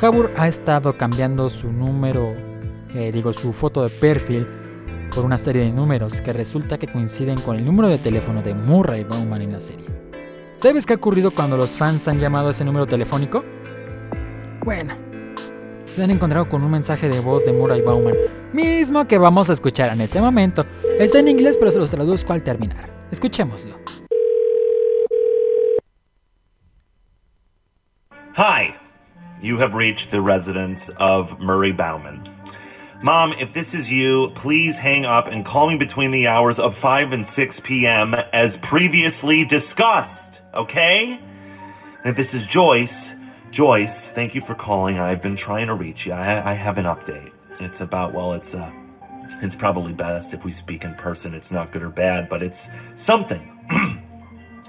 Harbour 0.00 0.30
ha 0.36 0.48
estado 0.48 0.96
cambiando 0.96 1.48
su 1.50 1.72
número, 1.72 2.34
eh, 2.94 3.10
digo, 3.12 3.32
su 3.32 3.52
foto 3.52 3.82
de 3.82 3.90
perfil 3.90 4.46
por 5.14 5.24
una 5.24 5.38
serie 5.38 5.62
de 5.62 5.72
números 5.72 6.20
que 6.20 6.32
resulta 6.32 6.78
que 6.78 6.86
coinciden 6.86 7.40
con 7.40 7.56
el 7.56 7.64
número 7.64 7.88
de 7.88 7.98
teléfono 7.98 8.42
de 8.42 8.54
Murray 8.54 9.04
Bowman 9.04 9.42
en 9.42 9.52
la 9.52 9.60
serie. 9.60 9.86
¿Sabes 10.56 10.86
qué 10.86 10.92
ha 10.92 10.96
ocurrido 10.96 11.30
cuando 11.30 11.56
los 11.56 11.76
fans 11.76 12.06
han 12.06 12.18
llamado 12.18 12.48
a 12.48 12.50
ese 12.50 12.64
número 12.64 12.86
telefónico? 12.86 13.44
Bueno, 14.64 14.94
se 15.86 16.04
han 16.04 16.10
encontrado 16.10 16.48
con 16.48 16.62
un 16.62 16.70
mensaje 16.70 17.08
de 17.08 17.18
voz 17.18 17.44
de 17.44 17.52
Murray 17.52 17.82
Bowman, 17.82 18.14
mismo 18.52 19.06
que 19.08 19.18
vamos 19.18 19.50
a 19.50 19.54
escuchar 19.54 19.92
en 19.92 20.00
este 20.00 20.20
momento. 20.20 20.64
Está 20.98 21.18
en 21.18 21.28
inglés, 21.28 21.56
pero 21.58 21.72
se 21.72 21.78
los 21.78 21.90
traduzco 21.90 22.32
al 22.32 22.42
terminar. 22.42 22.88
Escuchémoslo. 23.10 23.99
Hi, 28.36 28.68
you 29.42 29.58
have 29.58 29.72
reached 29.72 30.06
the 30.12 30.20
residence 30.20 30.78
of 31.00 31.26
Murray 31.40 31.72
Bauman. 31.72 32.22
Mom, 33.02 33.32
if 33.40 33.52
this 33.54 33.66
is 33.74 33.84
you, 33.90 34.28
please 34.40 34.70
hang 34.80 35.04
up 35.04 35.24
and 35.26 35.44
call 35.44 35.68
me 35.68 35.76
between 35.76 36.12
the 36.12 36.28
hours 36.28 36.54
of 36.62 36.70
5 36.80 37.10
and 37.10 37.26
6 37.34 37.50
p.m. 37.66 38.14
as 38.32 38.50
previously 38.70 39.42
discussed, 39.50 40.30
okay? 40.54 41.18
And 42.04 42.14
if 42.14 42.16
this 42.16 42.30
is 42.32 42.42
Joyce, 42.54 42.88
Joyce, 43.52 43.90
thank 44.14 44.36
you 44.36 44.42
for 44.46 44.54
calling. 44.54 44.96
I've 45.00 45.22
been 45.22 45.36
trying 45.36 45.66
to 45.66 45.74
reach 45.74 45.98
you. 46.06 46.12
I, 46.12 46.52
I 46.52 46.54
have 46.54 46.78
an 46.78 46.84
update. 46.84 47.30
It's 47.58 47.80
about, 47.80 48.14
well, 48.14 48.34
it's, 48.34 48.54
uh, 48.54 48.70
it's 49.42 49.54
probably 49.58 49.92
best 49.92 50.26
if 50.32 50.44
we 50.44 50.54
speak 50.62 50.84
in 50.84 50.94
person. 51.02 51.34
It's 51.34 51.50
not 51.50 51.72
good 51.72 51.82
or 51.82 51.90
bad, 51.90 52.28
but 52.30 52.42
it's 52.42 52.54
something. 53.08 53.42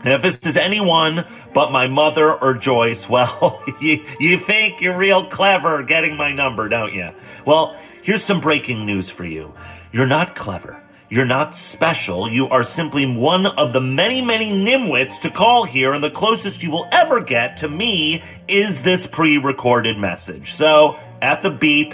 and 0.04 0.14
if 0.14 0.22
this 0.24 0.34
is 0.50 0.58
anyone 0.58 1.20
but 1.54 1.72
my 1.72 1.88
mother 1.88 2.34
or 2.34 2.56
Joyce, 2.56 3.02
well, 3.10 3.62
you, 3.82 3.96
you 4.20 4.38
think 4.48 4.82
you're 4.82 4.98
real 4.98 5.30
clever 5.34 5.84
getting 5.84 6.18
my 6.18 6.34
number, 6.34 6.70
don't 6.70 6.94
you? 6.94 7.10
Well, 7.46 7.76
here's 8.04 8.22
some 8.28 8.42
breaking 8.42 8.86
news 8.86 9.06
for 9.18 9.26
you. 9.26 9.52
You're 9.94 10.08
not 10.08 10.36
clever. 10.36 10.82
You're 11.10 11.28
not 11.28 11.54
special. 11.76 12.32
You 12.32 12.46
are 12.46 12.64
simply 12.78 13.06
one 13.06 13.46
of 13.58 13.74
the 13.74 13.82
many, 13.82 14.22
many 14.22 14.48
nimwits 14.48 15.12
to 15.24 15.30
call 15.32 15.68
here, 15.68 15.94
and 15.94 16.02
the 16.02 16.16
closest 16.16 16.64
you 16.64 16.72
will 16.72 16.88
ever 16.94 17.20
get 17.20 17.60
to 17.60 17.68
me 17.68 18.20
is 18.48 18.72
this 18.86 19.04
pre 19.12 19.38
recorded 19.38 19.98
message. 19.98 20.48
So, 20.58 20.96
at 21.22 21.44
the 21.44 21.50
beep, 21.60 21.92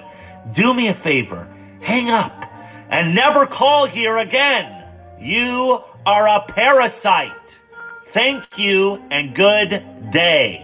do 0.55 0.73
me 0.75 0.89
a 0.89 1.03
favor 1.03 1.51
hang 1.87 2.11
up 2.11 2.35
and 2.91 3.15
never 3.15 3.47
call 3.47 3.87
here 3.91 4.17
again. 4.17 5.23
You 5.23 5.79
are 6.05 6.27
a 6.27 6.51
parasite. 6.53 7.36
Thank 8.17 8.45
you 8.57 8.95
and 9.11 9.37
good 9.37 10.11
day. 10.11 10.57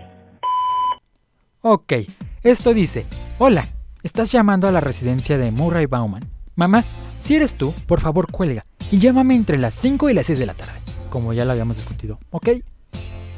Ok, 1.61 1.93
esto 2.41 2.73
dice, 2.73 3.05
hola, 3.37 3.69
estás 4.01 4.31
llamando 4.31 4.67
a 4.67 4.71
la 4.71 4.79
residencia 4.79 5.37
de 5.37 5.51
Murray 5.51 5.85
Bauman. 5.85 6.23
Mamá, 6.55 6.83
si 7.19 7.35
eres 7.35 7.53
tú, 7.53 7.75
por 7.85 7.99
favor 7.99 8.31
cuelga 8.31 8.65
y 8.89 8.97
llámame 8.97 9.35
entre 9.35 9.59
las 9.59 9.75
5 9.75 10.09
y 10.09 10.15
las 10.15 10.25
6 10.25 10.39
de 10.39 10.47
la 10.47 10.55
tarde, 10.55 10.79
como 11.11 11.31
ya 11.31 11.45
lo 11.45 11.51
habíamos 11.51 11.75
discutido, 11.75 12.17
¿ok? 12.31 12.49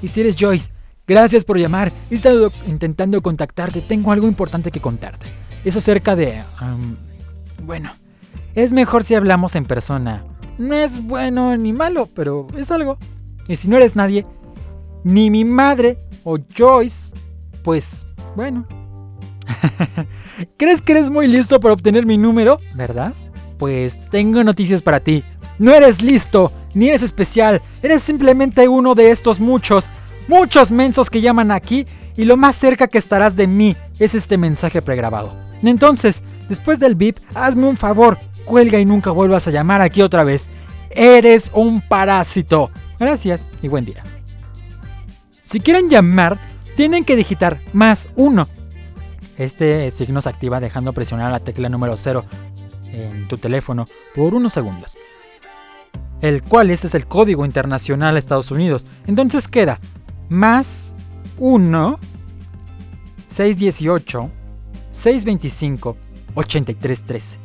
Y 0.02 0.08
si 0.08 0.22
eres 0.22 0.38
Joyce, 0.40 0.72
Gracias 1.08 1.46
por 1.46 1.60
llamar. 1.60 1.92
He 2.10 2.16
estado 2.16 2.52
intentando 2.66 3.22
contactarte. 3.22 3.82
Tengo 3.82 4.12
algo 4.12 4.28
importante 4.28 4.72
que 4.72 4.80
contarte. 4.80 5.28
Es 5.64 5.78
acerca 5.78 6.16
de... 6.16 6.42
bueno, 7.64 7.92
es 8.56 8.74
mejor 8.74 9.04
si 9.04 9.14
hablamos 9.14 9.56
en 9.56 9.66
persona. 9.66 10.24
No 10.58 10.74
es 10.74 11.06
bueno 11.06 11.56
ni 11.58 11.74
malo, 11.74 12.10
pero 12.16 12.48
es 12.58 12.72
algo. 12.72 12.98
Y 13.48 13.56
si 13.56 13.68
no 13.68 13.78
eres 13.78 13.96
nadie, 13.96 14.26
ni 15.04 15.30
mi 15.30 15.46
madre 15.46 15.98
o 16.24 16.38
Joyce, 16.38 17.16
pues 17.64 18.08
bueno. 18.36 18.66
¿Crees 20.58 20.82
que 20.82 20.94
eres 20.94 21.10
muy 21.10 21.28
listo 21.28 21.60
para 21.60 21.74
obtener 21.74 22.06
mi 22.06 22.18
número? 22.18 22.58
¿Verdad? 22.74 23.14
Pues 23.58 24.00
tengo 24.10 24.44
noticias 24.44 24.82
para 24.82 25.00
ti. 25.00 25.24
No 25.60 25.74
eres 25.74 26.02
listo, 26.02 26.52
ni 26.74 26.90
eres 26.90 27.04
especial. 27.04 27.62
Eres 27.82 28.04
simplemente 28.04 28.68
uno 28.68 28.96
de 28.96 29.12
estos 29.12 29.40
muchos, 29.40 29.90
muchos 30.28 30.72
mensos 30.72 31.10
que 31.10 31.22
llaman 31.22 31.52
aquí 31.52 31.86
y 32.18 32.26
lo 32.26 32.38
más 32.38 32.56
cerca 32.56 32.88
que 32.88 32.98
estarás 32.98 33.36
de 33.36 33.48
mí 33.48 33.76
es 34.00 34.16
este 34.16 34.38
mensaje 34.38 34.82
pregrabado. 34.82 35.34
Entonces, 35.64 36.22
después 36.50 36.80
del 36.80 36.96
beep, 36.96 37.18
hazme 37.34 37.68
un 37.68 37.78
favor, 37.78 38.18
cuelga 38.46 38.80
y 38.80 38.86
nunca 38.86 39.12
vuelvas 39.12 39.48
a 39.48 39.52
llamar 39.52 39.82
aquí 39.82 40.02
otra 40.02 40.24
vez. 40.24 40.50
Eres 40.92 41.52
un 41.54 41.82
parásito. 41.82 42.72
Gracias 43.00 43.48
y 43.62 43.68
buen 43.68 43.86
día. 43.86 44.04
Si 45.32 45.60
quieren 45.60 45.90
llamar, 45.90 46.38
tienen 46.76 47.06
que 47.06 47.16
digitar 47.16 47.60
más 47.74 48.10
uno. 48.16 48.48
Este 49.38 49.92
signo 49.92 50.22
se 50.22 50.30
activa 50.30 50.60
dejando 50.60 50.94
presionar 50.94 51.32
la 51.32 51.40
tecla 51.40 51.70
número 51.70 51.98
0 51.98 52.26
en 52.94 53.28
tu 53.28 53.38
teléfono 53.38 53.86
por 54.14 54.34
unos 54.34 54.54
segundos. 54.54 54.98
El 56.22 56.44
cual 56.44 56.72
este 56.72 56.88
es 56.88 56.96
el 56.96 57.06
código 57.08 57.46
internacional 57.46 58.16
de 58.16 58.20
Estados 58.20 58.52
Unidos. 58.52 58.88
Entonces 59.06 59.48
queda 59.48 59.80
más 60.30 60.96
1 61.38 62.00
618 63.28 64.32
625 64.92 65.98
8313. 66.36 67.38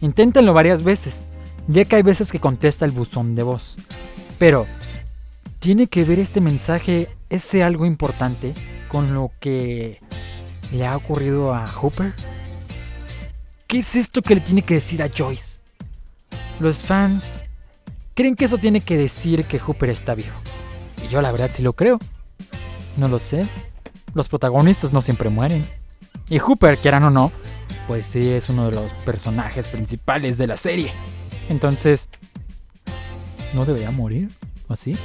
Inténtenlo 0.00 0.54
varias 0.54 0.82
veces, 0.82 1.26
ya 1.66 1.84
que 1.84 1.96
hay 1.96 2.02
veces 2.02 2.32
que 2.32 2.40
contesta 2.40 2.84
el 2.84 2.92
buzón 2.92 3.34
de 3.34 3.42
voz. 3.42 3.76
Pero, 4.38 4.66
¿tiene 5.58 5.86
que 5.86 6.04
ver 6.04 6.18
este 6.18 6.40
mensaje, 6.40 7.08
ese 7.28 7.62
algo 7.62 7.86
importante, 7.86 8.54
con 8.88 9.14
lo 9.14 9.32
que 9.40 10.00
le 10.72 10.86
ha 10.86 10.96
ocurrido 10.96 11.54
a 11.54 11.66
Hooper? 11.66 12.14
¿Qué 13.66 13.80
es 13.80 13.96
esto 13.96 14.22
que 14.22 14.36
le 14.36 14.40
tiene 14.40 14.62
que 14.62 14.74
decir 14.74 15.02
a 15.02 15.10
Joyce? 15.14 15.60
Los 16.60 16.82
fans 16.82 17.36
creen 18.14 18.34
que 18.34 18.46
eso 18.46 18.58
tiene 18.58 18.80
que 18.80 18.96
decir 18.96 19.44
que 19.44 19.58
Hooper 19.58 19.90
está 19.90 20.14
vivo. 20.14 20.34
Y 21.04 21.08
yo 21.08 21.20
la 21.20 21.30
verdad 21.32 21.50
sí 21.52 21.62
lo 21.62 21.72
creo. 21.72 21.98
No 22.96 23.08
lo 23.08 23.18
sé. 23.18 23.46
Los 24.14 24.28
protagonistas 24.28 24.92
no 24.92 25.02
siempre 25.02 25.28
mueren. 25.28 25.66
Y 26.30 26.38
Hooper, 26.38 26.78
quieran 26.78 27.04
o 27.04 27.10
no, 27.10 27.30
pues 27.86 28.06
sí 28.06 28.30
es 28.30 28.48
uno 28.48 28.66
de 28.66 28.72
los 28.72 28.92
personajes 29.04 29.68
principales 29.68 30.38
de 30.38 30.46
la 30.46 30.56
serie. 30.56 30.92
Entonces, 31.48 32.08
¿no 33.54 33.64
debería 33.64 33.90
morir? 33.90 34.30
¿O 34.68 34.76
sí? 34.76 34.96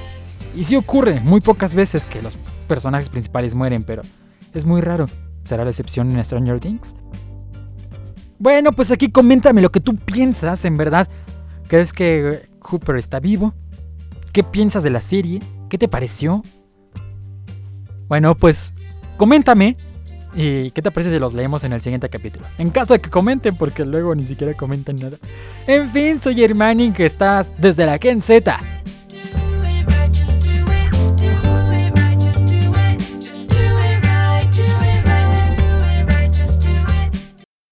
Y 0.55 0.63
sí 0.65 0.75
ocurre 0.75 1.19
muy 1.19 1.41
pocas 1.41 1.73
veces 1.73 2.05
que 2.05 2.21
los 2.21 2.37
personajes 2.67 3.09
principales 3.09 3.55
mueren, 3.55 3.83
pero 3.83 4.01
es 4.53 4.65
muy 4.65 4.81
raro. 4.81 5.07
¿Será 5.43 5.63
la 5.63 5.71
excepción 5.71 6.11
en 6.11 6.23
Stranger 6.23 6.59
Things? 6.59 6.95
Bueno, 8.39 8.71
pues 8.71 8.91
aquí 8.91 9.09
coméntame 9.09 9.61
lo 9.61 9.71
que 9.71 9.79
tú 9.79 9.95
piensas, 9.95 10.65
en 10.65 10.77
verdad. 10.77 11.07
¿Crees 11.67 11.93
que 11.93 12.49
Hooper 12.59 12.97
está 12.97 13.19
vivo? 13.19 13.53
¿Qué 14.31 14.43
piensas 14.43 14.83
de 14.83 14.89
la 14.89 15.01
serie? 15.01 15.41
¿Qué 15.69 15.77
te 15.77 15.87
pareció? 15.87 16.43
Bueno, 18.07 18.35
pues 18.35 18.73
coméntame. 19.17 19.77
¿Y 20.35 20.71
qué 20.71 20.81
te 20.81 20.91
parece 20.91 21.11
si 21.11 21.19
los 21.19 21.33
leemos 21.33 21.63
en 21.63 21.73
el 21.73 21.81
siguiente 21.81 22.09
capítulo? 22.09 22.45
En 22.57 22.69
caso 22.69 22.93
de 22.93 23.01
que 23.01 23.09
comenten, 23.09 23.55
porque 23.55 23.85
luego 23.85 24.15
ni 24.15 24.23
siquiera 24.23 24.53
comentan 24.53 24.95
nada. 24.95 25.17
En 25.67 25.89
fin, 25.89 26.19
soy 26.19 26.43
Hermanin, 26.43 26.93
que 26.93 27.05
estás 27.05 27.53
desde 27.57 27.85
la 27.85 27.99
Ken 27.99 28.21
Z. 28.21 28.59